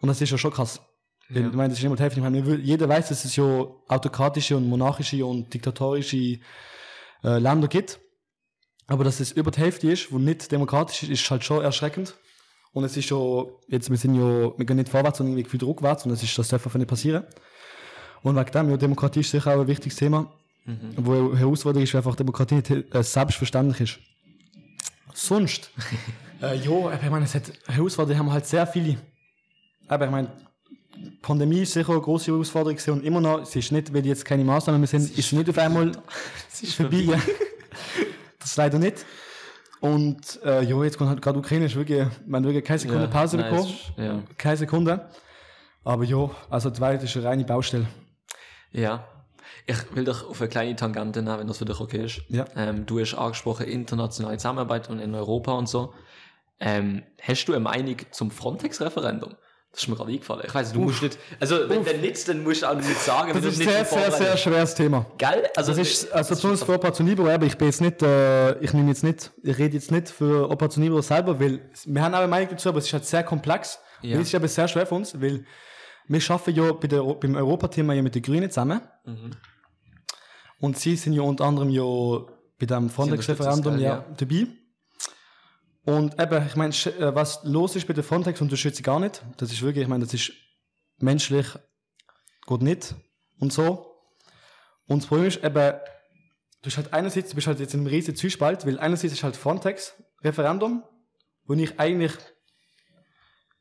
[0.00, 0.80] Und das ist ja schon krass.
[1.28, 1.46] Ja.
[1.46, 2.20] Ich meine, das ist nicht mal die Hälfte.
[2.20, 3.44] Ich meine, jeder weiß, dass es ja
[3.88, 6.38] autokratische und monarchische und diktatorische
[7.22, 8.00] äh, Länder gibt.
[8.86, 12.16] Aber dass es über die Hälfte ist, wo nicht demokratisch ist, ist halt schon erschreckend.
[12.72, 15.62] Und es ist ja, jetzt, wir sind ja, wir gehen nicht vorwärts, sondern irgendwie gefühlt
[15.62, 17.24] rückwärts und das ist, das darf einfach nicht passieren.
[18.22, 20.32] Und wegen dem, ja, Demokratie ist sicher auch ein wichtiges Thema.
[20.96, 23.98] Wo eine Herausforderung ist, weil einfach Demokratie äh, selbstverständlich ist.
[25.14, 25.70] Sonst,
[26.42, 28.98] äh, ja, ich meine, es hat Herausforderungen haben halt sehr viele.
[29.90, 30.30] Aber ich meine,
[30.96, 34.24] die Pandemie ist sicher eine große Herausforderung und immer noch, es ist nicht, weil jetzt
[34.24, 35.92] keine Maßnahmen mehr sind, ist nicht auf einmal
[36.76, 36.96] vorbei.
[36.96, 37.16] ja.
[38.38, 39.04] das ist leider nicht.
[39.80, 43.08] Und äh, ja, jetzt kommt halt gerade Ukraine, ist wirklich, man wirklich keine Sekunde Ja,
[43.08, 43.70] Pause nein, bekommen.
[43.72, 44.22] es ist- ja.
[44.36, 45.08] Keine Sekunde.
[45.84, 47.86] Aber ja, also die Welt ist eine reine Baustelle.
[48.72, 49.04] Ja.
[49.66, 52.20] Ich will dich auf eine kleine Tangente nehmen, wenn das für dich okay ist.
[52.28, 52.44] Ja.
[52.56, 55.94] Ähm, du hast angesprochen internationale Zusammenarbeit und in Europa und so.
[56.60, 59.34] Ähm, hast du eine Meinung zum Frontex-Referendum?
[59.72, 60.42] Das ist mir gerade eingefallen.
[60.46, 63.32] Ich weiß, du musst nicht, also wenn du nicht, dann musst du auch nicht sagen,
[63.32, 65.06] Das ist ein sehr, sehr, sehr schweres Thema.
[65.16, 65.48] Geil?
[65.54, 68.72] Also, Das ist, also besonders für Operation Libero, aber ich bin jetzt nicht, äh, ich
[68.72, 72.18] nehme jetzt nicht, ich rede jetzt nicht für Operation Libero selber, weil wir haben auch
[72.18, 73.78] eine Meinung dazu, aber es ist halt sehr komplex.
[74.02, 74.16] Ja.
[74.16, 75.44] Und es ist aber sehr schwer für uns, weil
[76.08, 78.80] wir schaffen ja bei der, beim Europathema ja mit den Grünen zusammen.
[79.04, 79.30] Mhm.
[80.58, 81.84] Und sie sind ja unter anderem ja
[82.58, 84.46] bei dem Frontex-Referendum unterstützen ja, es, dabei.
[85.84, 89.22] Und eben, ich meine, äh, was los ist bei der Frontex, unterstütze ich gar nicht.
[89.38, 90.32] Das ist wirklich, ich meine, das ist
[90.98, 91.46] menschlich,
[92.46, 92.94] geht nicht
[93.38, 93.86] und so.
[94.86, 97.86] Und das Problem ist eben, du bist halt einerseits, du bist halt jetzt in einem
[97.86, 100.84] riesen Zwiespalt, weil einerseits ist halt Frontex-Referendum,
[101.44, 102.12] wo ich eigentlich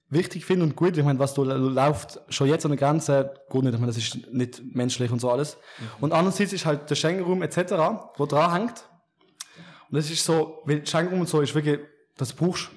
[0.09, 3.63] wichtig finde und gut, ich meine, was da läuft, schon jetzt an der Grenze, gut
[3.63, 5.57] nicht, ich meine, das ist nicht menschlich und so alles.
[6.01, 7.73] Und andererseits ist halt der Schengen-Raum etc.,
[8.17, 8.89] wo dran hängt.
[9.89, 11.79] Und das ist so, weil Schengen-Raum und so ist wirklich,
[12.19, 12.69] das brauchst.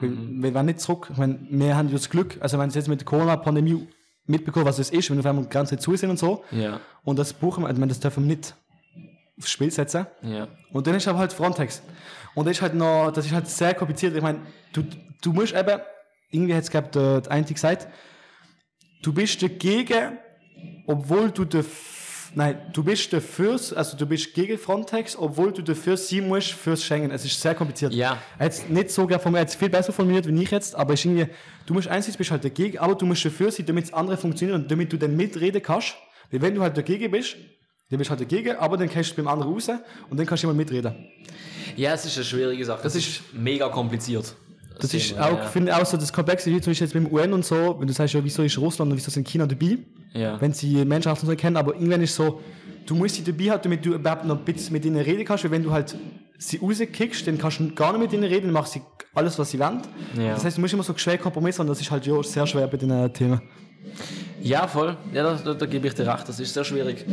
[0.00, 0.10] Weil
[0.42, 1.08] Wir werden nicht zurück.
[1.10, 3.88] Ich meine, wir haben ja das Glück, also wenn sie jetzt mit der Corona-Pandemie
[4.26, 6.44] mitbekommen, was es ist, wenn auf einmal die Grenzen zu sind und so.
[6.50, 8.54] Ja, Und das brauchen wir, ich meine, das dürfen wir nicht
[9.38, 10.06] aufs Spiel setzen.
[10.22, 10.48] ja.
[10.72, 11.82] Und dann ist aber halt Frontex.
[12.34, 14.14] Und das ist halt noch, das ist halt sehr kompliziert.
[14.14, 14.40] Ich meine,
[14.72, 14.84] du,
[15.22, 15.80] du musst eben,
[16.30, 17.88] irgendwie hat es gehabt, der, der eine gesagt,
[19.02, 20.18] du bist dagegen,
[20.86, 21.97] obwohl du daf-
[22.34, 26.84] nein, du bist dafür, also du bist gegen Frontex, obwohl du dafür sein musst fürs
[26.84, 27.10] Schengen.
[27.10, 27.92] Es ist sehr kompliziert.
[27.92, 28.18] Ja.
[28.38, 31.06] Er hat nicht so hat es viel besser formuliert wie ich jetzt, aber es ist
[31.06, 31.28] irgendwie,
[31.66, 34.58] du musst einerseits bist halt dagegen, aber du musst dafür sein, damit das andere funktioniert
[34.58, 35.94] und damit du dann mitreden kannst.
[36.30, 37.36] Weil wenn du halt dagegen bist,
[37.90, 39.68] dann bist du halt dagegen, aber dann kannst du beim anderen raus
[40.10, 40.94] und dann kannst du immer mitreden.
[41.76, 42.82] Ja, es ist eine schwierige Sache.
[42.82, 44.34] Das, Das ist mega kompliziert.
[44.80, 45.44] Das ist Thema, auch, ja.
[45.46, 47.86] finde ich auch so das Komplexe, wie zum Beispiel jetzt beim UN und so, wenn
[47.86, 49.78] du sagst, ja, wieso ist Russland und wieso sind China dabei,
[50.12, 50.40] Ja.
[50.40, 52.40] wenn sie Menschenrechte und so kennen, aber irgendwann ist so,
[52.86, 55.44] du musst sie dabei haben, damit du überhaupt noch ein bisschen mit ihnen reden kannst,
[55.44, 55.96] weil wenn du halt
[56.38, 58.84] sie rauskickst, dann kannst du gar nicht mit ihnen reden, dann machst du sie
[59.14, 59.82] alles, was sie wollen.
[60.16, 60.34] Ja.
[60.34, 62.66] Das heißt, du musst immer so schwer kompromissen und das ist halt ja sehr schwer
[62.66, 63.40] bei den äh, Themen.
[64.40, 64.96] Ja, voll.
[65.12, 66.28] Ja, da, da, da gebe ich dir recht.
[66.28, 67.04] Das ist sehr schwierig.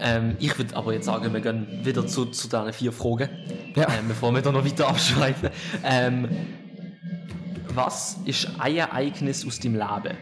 [0.00, 3.28] Ähm, ich würde aber jetzt sagen, wir gehen wieder zu, zu deinen vier Fragen.
[3.74, 3.84] Ja.
[3.84, 5.50] Ähm, bevor wir da noch weiter abschweifen.
[5.84, 6.28] Ähm,
[7.74, 10.16] was ist ein Ereignis aus deinem Leben,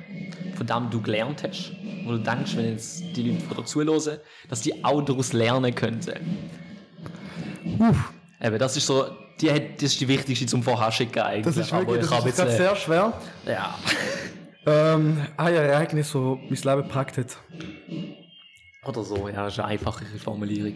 [0.59, 1.73] von dem du gelernt hast,
[2.05, 5.75] wo du denkst, wenn jetzt die Leute von dir zuhören, dass die auch daraus lernen
[5.75, 6.15] könnten?
[7.79, 9.07] Uff, Eben, das ist so,
[9.41, 11.55] die, das ist die wichtigste zum Vorherschicken eigentlich.
[11.55, 13.13] das ist Aber wirklich ich das ist jetzt, sehr schwer.
[13.47, 13.75] ja.
[14.67, 17.39] Ähm, ein Ereignis, so mein Leben geprägt hat.
[18.85, 20.75] Oder so, ja, das ist eine einfachere Formulierung.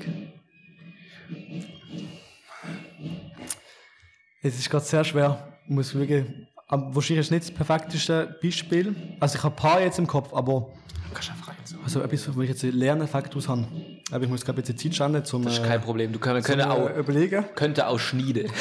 [4.43, 5.59] Es ist gerade sehr schwer.
[5.65, 6.25] Ich muss wirklich,
[6.73, 8.97] aber wahrscheinlich ist nicht das perfekteste Beispiel.
[9.21, 10.71] Also ich habe ein paar jetzt im Kopf, aber
[11.07, 13.67] Du kannst einfach eins also etwas, wo ich jetzt einen Lerneffekt aus habe.
[14.11, 16.15] Aber ich muss gerade ein bisschen Zeit schauen, zum, Das ist äh, kein Problem.
[16.15, 17.45] Du zum können auch, äh, überlegen.
[17.55, 18.51] könnte auch schneiden.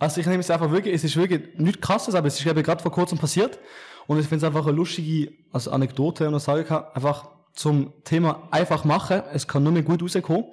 [0.00, 2.80] Also ich nehme es einfach wirklich, es ist wirklich nichts krasses, aber es ist gerade
[2.80, 3.58] vor kurzem passiert.
[4.06, 7.92] Und ich finde es einfach eine lustige also Anekdote, wenn man sagen kann, einfach zum
[8.04, 9.22] Thema einfach machen.
[9.32, 10.44] Es kann nur mehr gut rauskommen.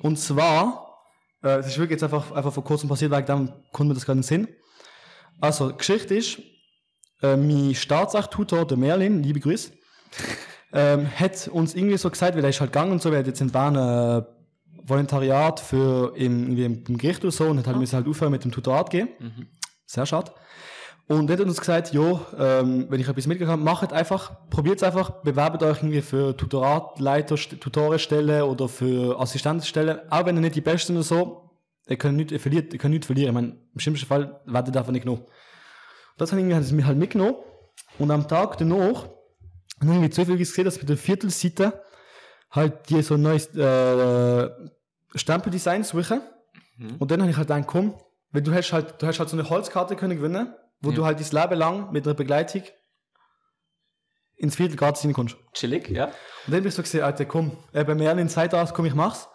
[0.00, 1.04] Und zwar,
[1.44, 4.04] äh, es ist wirklich jetzt einfach, einfach vor kurzem passiert, weil dann kommt mir das
[4.04, 4.48] gerade in den Sinn.
[5.40, 6.38] Also, die Geschichte ist,
[7.22, 9.72] äh, mein Staatsrecht-Tutor, der Merlin, liebe Grüße,
[10.72, 13.26] ähm, hat uns irgendwie so gesagt, weil er ist halt gegangen und so, er hat
[13.26, 14.22] jetzt in Bern äh,
[14.86, 18.32] Volontariat für im, irgendwie im, im Gericht oder so und hat halt, müssen halt aufhören
[18.32, 19.08] mit dem Tutorat gehen.
[19.86, 20.32] Sehr schade.
[21.06, 24.78] Und er hat uns gesagt, jo, ähm, wenn ich etwas mitgekriegt habe, macht einfach, probiert
[24.78, 30.54] es einfach, bewerbt euch irgendwie für Tutoratleiter, Tutorenstelle oder für Assistenzstelle, auch wenn ihr nicht
[30.54, 31.43] die Besten oder so,
[31.88, 33.28] ihr könnt nicht, ihr verliert, ihr könnt nicht verlieren.
[33.30, 35.24] Ich meine, im schlimmsten Fall werdet ihr einfach nicht genommen.
[36.16, 37.36] Das haben irgendwie, haben sie mich halt mitgenommen
[37.98, 39.04] und am Tag danach
[39.80, 41.82] haben irgendwie zufällig gesehen, dass bei der Viertelseite
[42.50, 44.48] halt die so ein neues äh,
[45.14, 46.20] Stempeldesign suchen.
[46.98, 47.94] Und dann habe ich halt gedacht, komm,
[48.32, 50.96] weil du hast halt, du hast halt so eine Holzkarte können gewinnen, wo Ja.
[50.96, 52.62] du halt dein Leben lang mit einer Begleitung
[54.36, 55.36] ins Viertel gratis reinkommst.
[55.52, 56.06] Chillig, ja.
[56.06, 56.12] Und
[56.52, 59.28] dann bin ich so gesehen, Alter, komm, äh, bei Merlin Zeit aus, komm, ich mach's.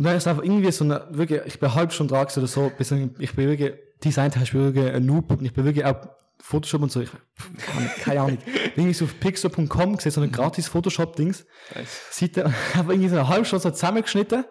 [0.00, 2.72] Und dann ist einfach irgendwie so eine, wirklich, ich bin Stunde dran gewesen oder so,
[2.74, 5.84] bis ich ich bin wirklich, Design ich bin wirklich ein Noob und ich bin wirklich
[5.84, 5.94] auch
[6.38, 7.10] Photoshop und so, ich,
[7.58, 8.38] keine, keine Ahnung.
[8.46, 11.44] Bin irgendwie so auf pixel.com gesehen, so ein gratis Photoshop-Dings.
[12.10, 14.46] Seite, habe irgendwie so eine halbe Stunde so zusammengeschnitten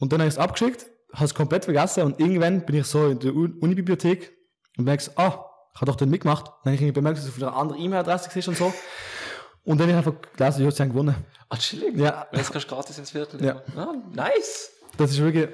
[0.00, 3.10] und dann habe ich es abgeschickt, habe es komplett vergessen und irgendwann bin ich so
[3.10, 4.32] in der Unibibliothek
[4.76, 6.46] und merke, so, ah, ich habe doch den mitgemacht.
[6.46, 8.74] Dann habe ich irgendwie bemerkt, dass es auf einer anderen E-Mail-Adresse ist und so.
[9.64, 11.14] Und dann habe ich einfach gelesen, ja, sie haben gewonnen.
[11.48, 11.96] Ah, chillig.
[11.96, 12.26] Ja.
[12.32, 13.42] Jetzt kannst du gratis ins Viertel.
[13.44, 13.62] Ja.
[13.76, 14.70] Ah, nice.
[14.96, 15.48] Das ist wirklich.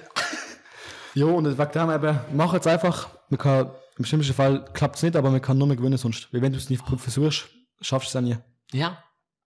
[1.15, 3.09] jo, und wegen dem eben, mach jetzt einfach.
[3.29, 6.33] Man kann, Im schlimmsten Fall klappt es nicht, aber man kann nur mehr gewinnen sonst.
[6.33, 7.49] Weil wenn du es nicht versuchst,
[7.81, 8.37] schaffst du es auch nie.
[8.73, 9.03] Ja.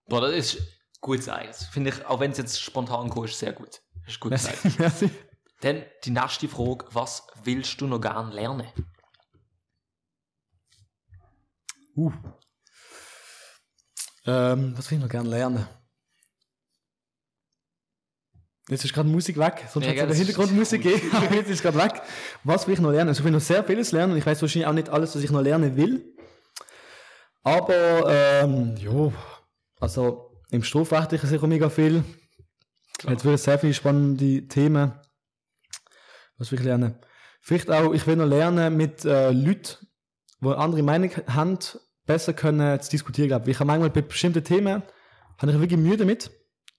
[0.06, 0.62] Boah, das ist
[1.00, 1.54] gut gesagt.
[1.70, 3.80] Finde ich, auch wenn es jetzt spontan kommt, ist sehr gut.
[4.06, 4.58] Ist gut gesagt.
[4.78, 5.10] Merci.
[5.60, 8.66] Dann die nächste Frage, was willst du noch gern lernen?
[11.96, 12.12] Uh.
[14.28, 15.66] Ähm, was will ich noch gerne lernen?
[18.68, 21.78] Jetzt ist gerade Musik weg, sonst Ja, hat es Hintergrundmusik gegeben, aber jetzt ist gerade
[21.78, 22.02] weg.
[22.44, 23.08] Was will ich noch lernen?
[23.08, 25.22] Also ich will noch sehr vieles lernen und ich weiß wahrscheinlich auch nicht alles, was
[25.22, 26.14] ich noch lernen will.
[27.42, 29.14] Aber, ähm, jo,
[29.80, 32.04] also im Strafrechtlichen sicher mega viel.
[33.08, 34.92] Jetzt wird sehr viele spannende Themen.
[36.36, 36.98] Was will ich lernen?
[37.40, 39.86] Vielleicht auch, ich will noch lernen mit äh, Leuten,
[40.42, 41.58] die andere Meinung haben,
[42.08, 43.28] besser können zu diskutieren.
[43.28, 43.42] Glaub.
[43.42, 43.52] ich.
[43.52, 44.82] Ich habe manchmal bei bestimmten Themen
[45.38, 46.32] habe ich wirklich Mühe damit.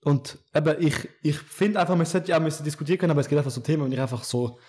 [0.03, 3.37] Und eben, ich, ich finde einfach, man sollte ja müssen diskutieren können, aber es gibt
[3.37, 4.59] einfach so Themen, wenn ich einfach so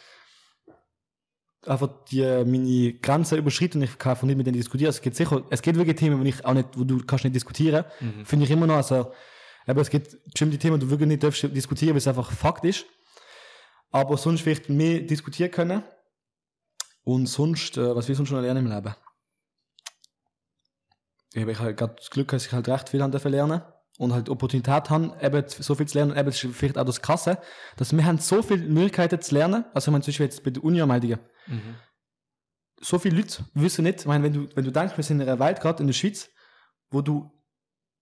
[1.66, 4.90] einfach die, meine Grenzen überschritten und ich kann einfach nicht mit denen diskutieren.
[4.90, 7.34] Es gibt sicher, es gibt wirklich Themen, wo ich auch nicht, wo du kannst nicht
[7.34, 7.84] diskutieren.
[8.24, 9.12] Finde ich immer noch, also,
[9.66, 12.64] aber es gibt bestimmte Themen, die du wirklich nicht darfst diskutieren, weil es einfach Fakt
[12.64, 12.86] ist.
[13.90, 15.82] Aber sonst vielleicht mehr diskutieren können.
[17.02, 18.94] Und sonst, äh, was ich sonst noch lernen im Leben?
[21.32, 23.62] Ich habe halt gerade das Glück, dass ich halt recht viel dürfen lernen
[23.98, 26.12] und halt Opportunität haben, eben so viel zu lernen.
[26.12, 27.38] Und eben, vielleicht auch das Krasse,
[27.76, 29.64] dass wir haben so viele Möglichkeiten zu lernen.
[29.74, 31.18] Also, ich meine, zum Beispiel jetzt bei der Uni-Anmeldungen.
[32.80, 35.28] So viele Leute wissen nicht, ich meine, wenn du, wenn du denkst, wir sind in
[35.28, 36.30] einer Welt, gerade in der Schweiz,
[36.90, 37.30] wo du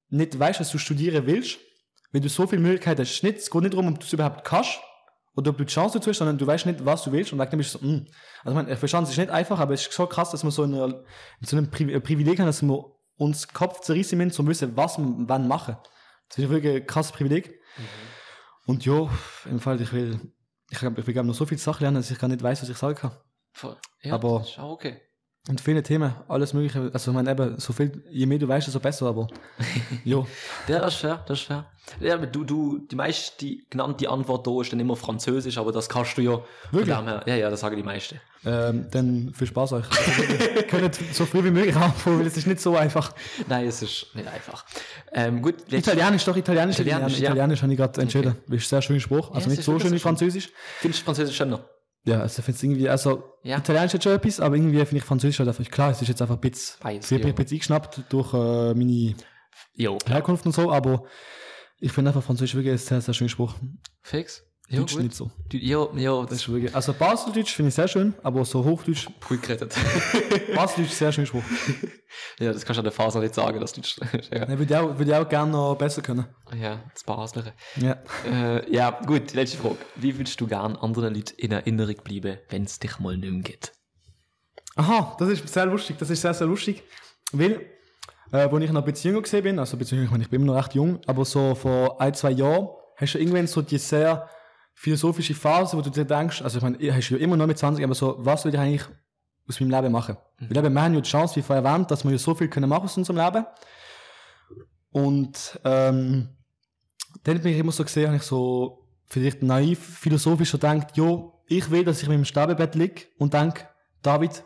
[0.09, 1.59] nicht weißt, was du studieren willst,
[2.13, 4.45] wenn du so viele Möglichkeiten hast, nicht, es geht nicht darum, ob du es überhaupt
[4.45, 4.79] kannst
[5.35, 7.41] oder ob du die Chance dazu hast, sondern du weißt nicht, was du willst und
[7.41, 8.07] wegen dem ist es so, mm.
[8.45, 10.45] Also, ich meine, ich verstehe, es ist nicht einfach, aber es ist so krass, dass
[10.45, 11.05] wir so in, einer,
[11.41, 12.63] in so einem Pri Privileg haben, dass
[13.19, 15.77] wir uns Kopf zerrissen müssen, um zu wissen, was wir wann machen.
[16.29, 17.61] Das ist wirklich ein krasses Privileg.
[18.67, 19.09] Und ja,
[19.47, 20.21] im Fall, ich will,
[20.71, 22.77] ich, ich will noch so viele Sachen lernen, dass ich gar nicht weiß, was ich
[22.77, 23.13] sagen kann.
[23.53, 23.77] Voll.
[24.03, 25.01] Ja, Aber- das ist auch okay.
[25.49, 26.91] Und viele Themen, alles Mögliche.
[26.93, 29.29] Also, ich meine, eben, so viel, je mehr du weißt, desto besser, aber.
[30.05, 30.27] jo.
[30.67, 31.65] Ja, das ist fair, das ist fair.
[32.01, 35.89] Ja, aber du, du, die meiste genannte Antwort da ist dann immer Französisch, aber das
[35.89, 36.43] kannst du ja.
[36.71, 36.95] Wirklich?
[36.95, 38.21] Her- Ja, ja, das sagen die meisten.
[38.45, 39.87] Ähm, dann viel Spaß euch.
[39.91, 43.15] Also, könnt so früh wie möglich anfangen, weil es ist nicht so einfach.
[43.49, 44.67] Nein, es ist nicht einfach.
[45.13, 46.79] Ähm, gut, Italienisch, doch, Italienisch.
[46.79, 47.31] Italienisch, Italienisch, ja.
[47.31, 48.37] Italienisch habe ich gerade entschieden.
[48.49, 49.29] Ist ein sehr schöner Spruch.
[49.31, 49.99] Also es nicht so schön wie.
[49.99, 50.51] Französisch.
[50.81, 51.65] findest du Französisch schöner?
[52.05, 53.59] Ja, also ich finde es irgendwie, also Ja.
[53.59, 56.23] Italienisch hat schon etwas, aber irgendwie finde ich Französisch halt einfach, klar, es ist jetzt
[56.23, 57.27] einfach ein bisschen, Beides, mich ja.
[57.27, 59.15] ein bisschen eingeschnappt durch äh, meine
[59.75, 61.05] Jo, Herkunft und so, aber
[61.81, 63.55] ich finde einfach Französisch wirklich ein sehr, sehr schöner Spruch.
[64.03, 64.45] Fix?
[64.71, 65.03] Ja, Deutsch gut.
[65.05, 65.31] nicht so.
[65.53, 69.27] Ja, ja, Das ist wirklich, also Baseldeutsch finde ich sehr schön, aber so Hochdeutsch, ist
[69.27, 69.75] gut gerettet.
[70.55, 71.43] Baseldeutsch sehr schöner Spruch.
[72.39, 73.81] ja, das kannst du an der Faser nicht sagen, dass du.
[74.31, 74.45] ja.
[74.45, 76.27] Ne, würde ich auch, würde ich auch gerne noch besser können.
[76.55, 77.55] ja, das Basler.
[77.77, 77.97] Ja.
[78.31, 79.77] Äh, ja, gut, die letzte Frage.
[79.97, 83.43] Wie würdest du gern anderen Leuten in Erinnerung bleiben, wenn es dich mal nicht mehr
[83.43, 83.73] gibt?
[84.77, 86.83] Aha, das ist sehr lustig, das ist sehr, sehr lustig,
[87.33, 87.67] weil,
[88.33, 90.43] äh, als ich noch ein bisschen jünger gesehen bin, also beziehungsweise ich, meine, ich bin
[90.43, 93.79] immer noch recht jung, aber so vor ein, zwei Jahren hast du irgendwann so die
[93.79, 94.29] sehr
[94.79, 97.59] philosophische Phase, wo du dir denkst, also ich meine, ihr hast ja immer noch mit
[97.59, 98.85] 20, aber so, was will ich eigentlich
[99.49, 100.17] aus meinem Leben machen?
[100.39, 102.47] Weil eben, wir haben ja die Chance, wie vorher erwähnt, dass wir ja so viel
[102.47, 103.45] können machen aus unserem Leben.
[104.93, 106.29] Und ähm,
[107.25, 111.43] dann bin ich immer so gesehen, habe ich so vielleicht naiv, philosophisch so gedacht, jo,
[111.49, 113.69] ich will, dass ich mit dem Sterbebett liege und denke,
[114.03, 114.45] David,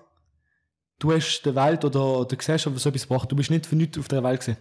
[0.99, 3.31] du hast der Welt oder der Gesellschaft so etwas gebracht.
[3.31, 4.57] Du bist nicht für nichts auf der Welt gewesen.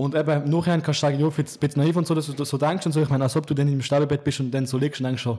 [0.00, 2.42] Und eben, nachher kannst du sagen, ja, jetzt ein bisschen naiv und so, dass du
[2.42, 3.02] so denkst und so.
[3.02, 5.20] Ich meine, als ob du dann im Sterbebett bist und dann so liegst und denkst
[5.20, 5.38] schon,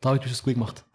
[0.00, 0.86] David, du hast es gut gemacht.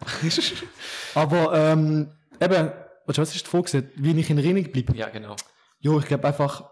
[1.13, 2.71] Aber, ähm, eben,
[3.05, 3.65] du, was ist Frage?
[3.65, 3.91] gewesen?
[3.95, 4.95] Wie ich in Erinnerung bleibe?
[4.97, 5.35] Ja, genau.
[5.77, 6.67] Jo, ich glaube einfach,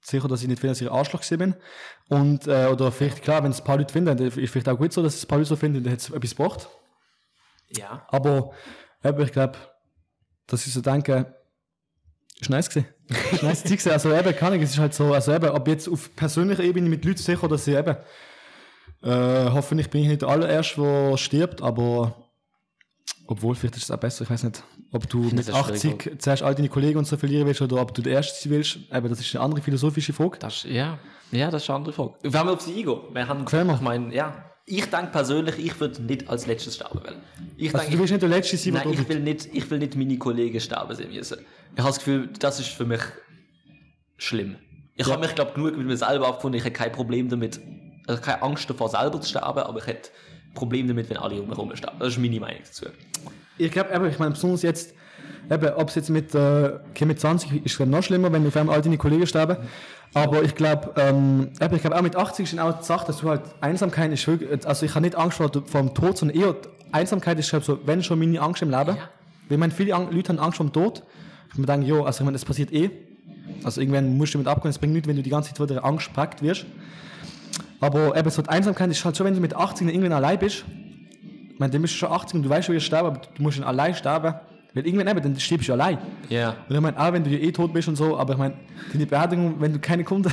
[0.00, 1.54] sicher, dass ich nicht finanziell Arschloch gewesen bin.
[2.08, 4.78] Und, äh, oder vielleicht, klar, wenn es ein paar Leute finden, dann ist vielleicht auch
[4.78, 6.70] gut so, dass es ein paar Leute so finden, dann hat es etwas gebracht.
[7.68, 8.06] Ja.
[8.08, 8.52] Aber
[9.04, 9.58] eben, ich glaube,
[10.46, 11.37] dass ich so denke,
[12.40, 12.88] ist nice gewesen.
[13.32, 13.90] ist nice gewesen.
[13.90, 16.88] Also eben, kann ich, es ist halt so, also eben, ob jetzt auf persönlicher Ebene
[16.88, 17.96] mit Leuten sicher, dass ich eben,
[19.02, 22.14] äh, hoffentlich bin ich nicht der allererste, der stirbt, aber
[23.26, 24.62] obwohl, vielleicht ist es auch besser, ich weiß nicht,
[24.92, 26.06] ob du mit das ist schwierig.
[26.06, 28.56] 80 zuerst all deine Kollegen und so verlieren willst oder ob du der Erste sein
[28.56, 30.38] willst, eben, das ist eine andere philosophische Frage.
[30.38, 30.98] Das, ja.
[31.30, 32.14] ja, das ist eine andere Frage.
[32.22, 33.74] Wir auf sie eingehen, wir haben, Quäl mal.
[33.74, 37.16] ich meine, ja, ich denke persönlich, ich würde nicht als letztes sterben wollen.
[37.56, 39.78] Ich Also denke, du willst nicht der Letzte sein, Nein, ich will, nicht, ich will
[39.78, 41.38] nicht meine Kollegen sterben sehen müssen.
[41.72, 43.00] Ich habe das Gefühl, das ist für mich
[44.18, 44.56] schlimm.
[44.96, 46.58] Ich habe mich, glaube genug mit mir selber abgefunden.
[46.58, 47.60] Ich hätte kein Problem damit,
[48.06, 50.10] also keine Angst davor, selber zu sterben, aber ich hätte
[50.54, 51.98] Problem damit, wenn alle um mich herum sterben.
[52.00, 52.86] Das ist meine Meinung dazu.
[53.56, 54.94] Ich glaube, ich meine, besonders jetzt,
[55.50, 58.56] eben, ob es jetzt mit, äh, okay, mit 20 ist glaub, noch schlimmer, wenn auf
[58.56, 59.56] einmal all deine Kollegen sterben.
[60.14, 63.28] Aber ich glaube, ähm, ich glaube auch mit 80 ist auch die Sache, dass du
[63.28, 66.56] halt Einsamkeit ist wirklich, also ich habe nicht Angst vor, dem Tod, sondern eher
[66.92, 68.96] Einsamkeit ist glaub, so, wenn schon meine Angst im Leben.
[68.96, 69.08] Ja.
[69.50, 71.02] Ich meine, viele Leute haben Angst vor dem Tod.
[71.52, 72.90] Ich mir denke, jo, also ich meine, das passiert eh.
[73.64, 75.66] Also irgendwann musst du damit abgehen, es bringt nichts, wenn du die ganze Zeit von
[75.66, 76.66] der Angst gepackt wirst.
[77.80, 80.38] Aber eben so die Einsamkeit ist halt schon, wenn du mit 80 dann irgendwann allein
[80.38, 80.64] bist,
[81.58, 83.42] ich meine, dann bist du schon 80 und du weißt schon, wie sterben, aber du
[83.42, 84.34] musst dann allein sterben.
[84.78, 85.98] Weil irgendwann eben, dann stirbst du allein.
[86.28, 86.54] Ja.
[86.68, 88.54] Und ich meine, auch wenn du ja eh tot bist und so, aber ich meine,
[88.92, 90.32] deine Beerdigung, wenn du keine Kunden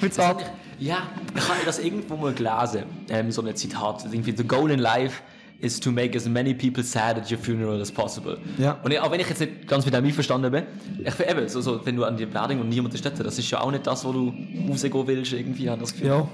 [0.00, 0.38] bezahlt.
[0.78, 4.78] Ja, ich habe das irgendwo mal gelesen, ähm, so ein Zitat, irgendwie, the goal in
[4.78, 5.20] life
[5.60, 8.38] is to make as many people sad at your funeral as possible.
[8.56, 8.78] Ja.
[8.82, 10.64] Und auch wenn ich jetzt nicht ganz mit dem einverstanden bin,
[11.04, 13.38] ich finde eben, so, so, wenn du an die Beerdigung und niemand ist dort, das
[13.38, 14.32] ist ja auch nicht das, wo du
[14.70, 16.08] rausgehen willst, irgendwie, habe ich das Gefühl.
[16.08, 16.28] Ja,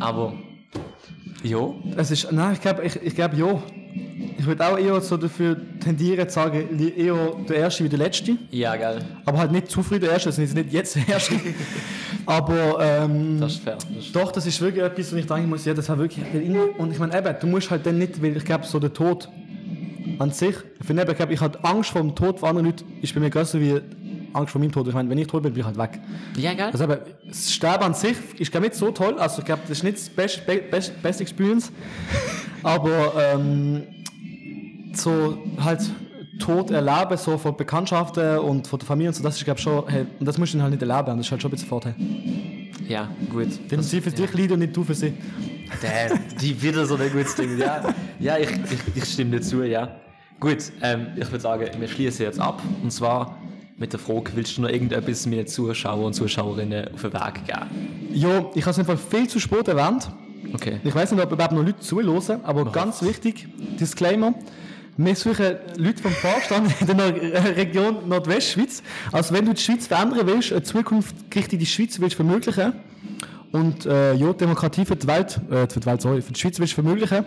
[0.00, 0.32] Aber,
[1.42, 3.62] ja, es ist, nein, ich glaube, ich, ich glaub, ja.
[4.38, 7.16] Ich würde auch eher so dafür tendieren, zu sagen, eher
[7.48, 8.36] der Erste wie der Letzte.
[8.50, 11.34] ja, geil, Aber halt nicht zu früh der Erste, also nicht jetzt der Erste.
[12.26, 13.78] aber, ähm, das ist fair.
[13.94, 16.24] Das ist, Doch, das ist wirklich etwas, wo ich denken muss, ja, das hat wirklich.
[16.78, 19.28] Und ich meine, eben, du musst halt dann nicht, weil ich glaube, so der Tod
[20.18, 22.66] an sich, ich finde eben, ich glaube, ich habe Angst vor dem Tod von anderen
[22.66, 23.80] Leuten, ist bei mir größer wie
[24.36, 24.86] Angst vor meinem Tod.
[24.88, 26.00] Ich meine, wenn ich tot bin, bin ich halt weg.
[26.36, 26.70] ja, geil.
[26.72, 29.78] Also eben, das Sterben an sich ist ich nicht so toll, also ich glaube, das
[29.78, 31.72] ist nicht das beste, be, best, beste Experience,
[32.62, 33.82] aber ähm,
[34.92, 35.80] so halt
[36.38, 39.88] Tod erleben, so von Bekanntschaften und von der Familie und so, das ist glaube schon,
[39.88, 41.68] hey, und das musst du dann halt nicht erleben, das ist halt schon ein bisschen
[41.68, 41.94] Vorteil.
[42.88, 43.48] ja, gut.
[43.70, 45.14] Denn sie für dich leiden und nicht du für sie.
[45.80, 47.58] Damn, die wieder so ein gutes Ding.
[47.58, 49.96] Ja, ja ich, ich, ich stimme dir zu, ja.
[50.38, 52.62] Gut, ähm, ich würde sagen, wir schließen jetzt ab.
[52.82, 53.38] Und zwar
[53.78, 57.46] mit der Frage, willst du noch irgendetwas mit den Zuschauern und Zuschauerinnen auf den Weg
[57.46, 58.08] geben?
[58.12, 60.10] Ja, ich habe es einfach viel zu spät erwähnt.
[60.54, 60.80] Okay.
[60.84, 63.48] Ich weiß nicht, ob überhaupt noch Leute zuhören, aber ganz wichtig,
[63.78, 64.34] Disclaimer.
[64.98, 68.82] Wir suchen Leute vom Vorstand in der äh, Region Nordwestschweiz.
[69.12, 72.72] Also wenn du die Schweiz verändern willst, eine zukunftsgerichtete Schweiz willst vermöglichen,
[73.56, 76.58] und äh, ja, Demokratie für die Welt, äh, für die Welt, sorry, für die Schweiz
[76.58, 77.24] willst vermöglichen,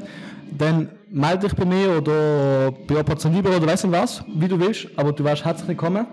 [0.57, 4.59] dann melde dich bei mir oder bei Operation Libre oder weiss nicht was, wie du
[4.59, 6.05] willst, aber du wärst herzlich willkommen.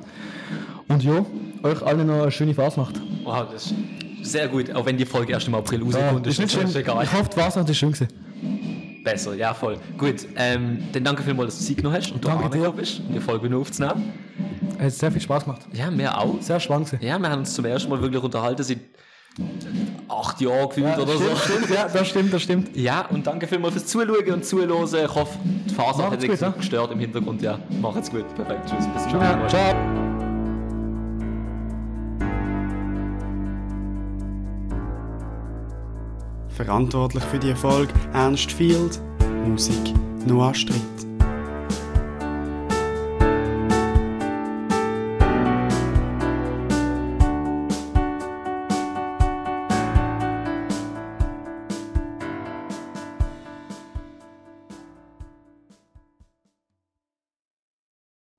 [0.89, 1.25] Und ja,
[1.63, 3.01] euch allen noch eine schöne Fasnacht.
[3.25, 3.75] Wow, das ist
[4.23, 6.27] sehr gut, auch wenn die Folge erst im April Ja, rauskommt.
[6.27, 6.71] ist nicht schlimm.
[6.75, 7.05] egal.
[7.05, 8.09] Ich hoffe, die Fasnacht ist schön gewesen.
[9.05, 9.77] Besser, ja voll.
[9.99, 12.71] Gut, ähm, dann danke vielmals, dass du Zeit genommen hast und du Danke dir.
[12.73, 14.13] bist, die Folge noch aufzunehmen.
[14.81, 15.63] Hat sehr viel Spaß gemacht.
[15.73, 16.35] Ja, mir auch.
[16.41, 16.91] Sehr spannend.
[17.01, 18.79] Ja, wir haben uns zum ersten Mal wirklich unterhalten, seit
[20.09, 21.37] acht Jahren gefühlt Ja, oder stimmt, so.
[21.37, 22.77] stimmt, ja, das stimmt, das stimmt.
[22.77, 24.85] Ja, und danke vielmals fürs Zuschauen und Zuhören.
[25.05, 26.49] Ich hoffe, die Phase hat Macht's dich gut, ja.
[26.49, 27.43] nicht gestört im Hintergrund.
[27.43, 28.25] Ja, macht's gut.
[28.35, 28.69] Perfekt.
[28.71, 28.87] Tschüss.
[28.87, 29.49] Bis zum nächsten Mal.
[29.49, 29.75] ciao.
[36.49, 39.01] Verantwortlich für die Erfolg Ernst Field,
[39.47, 39.93] Musik
[40.27, 40.96] Noah Stritt.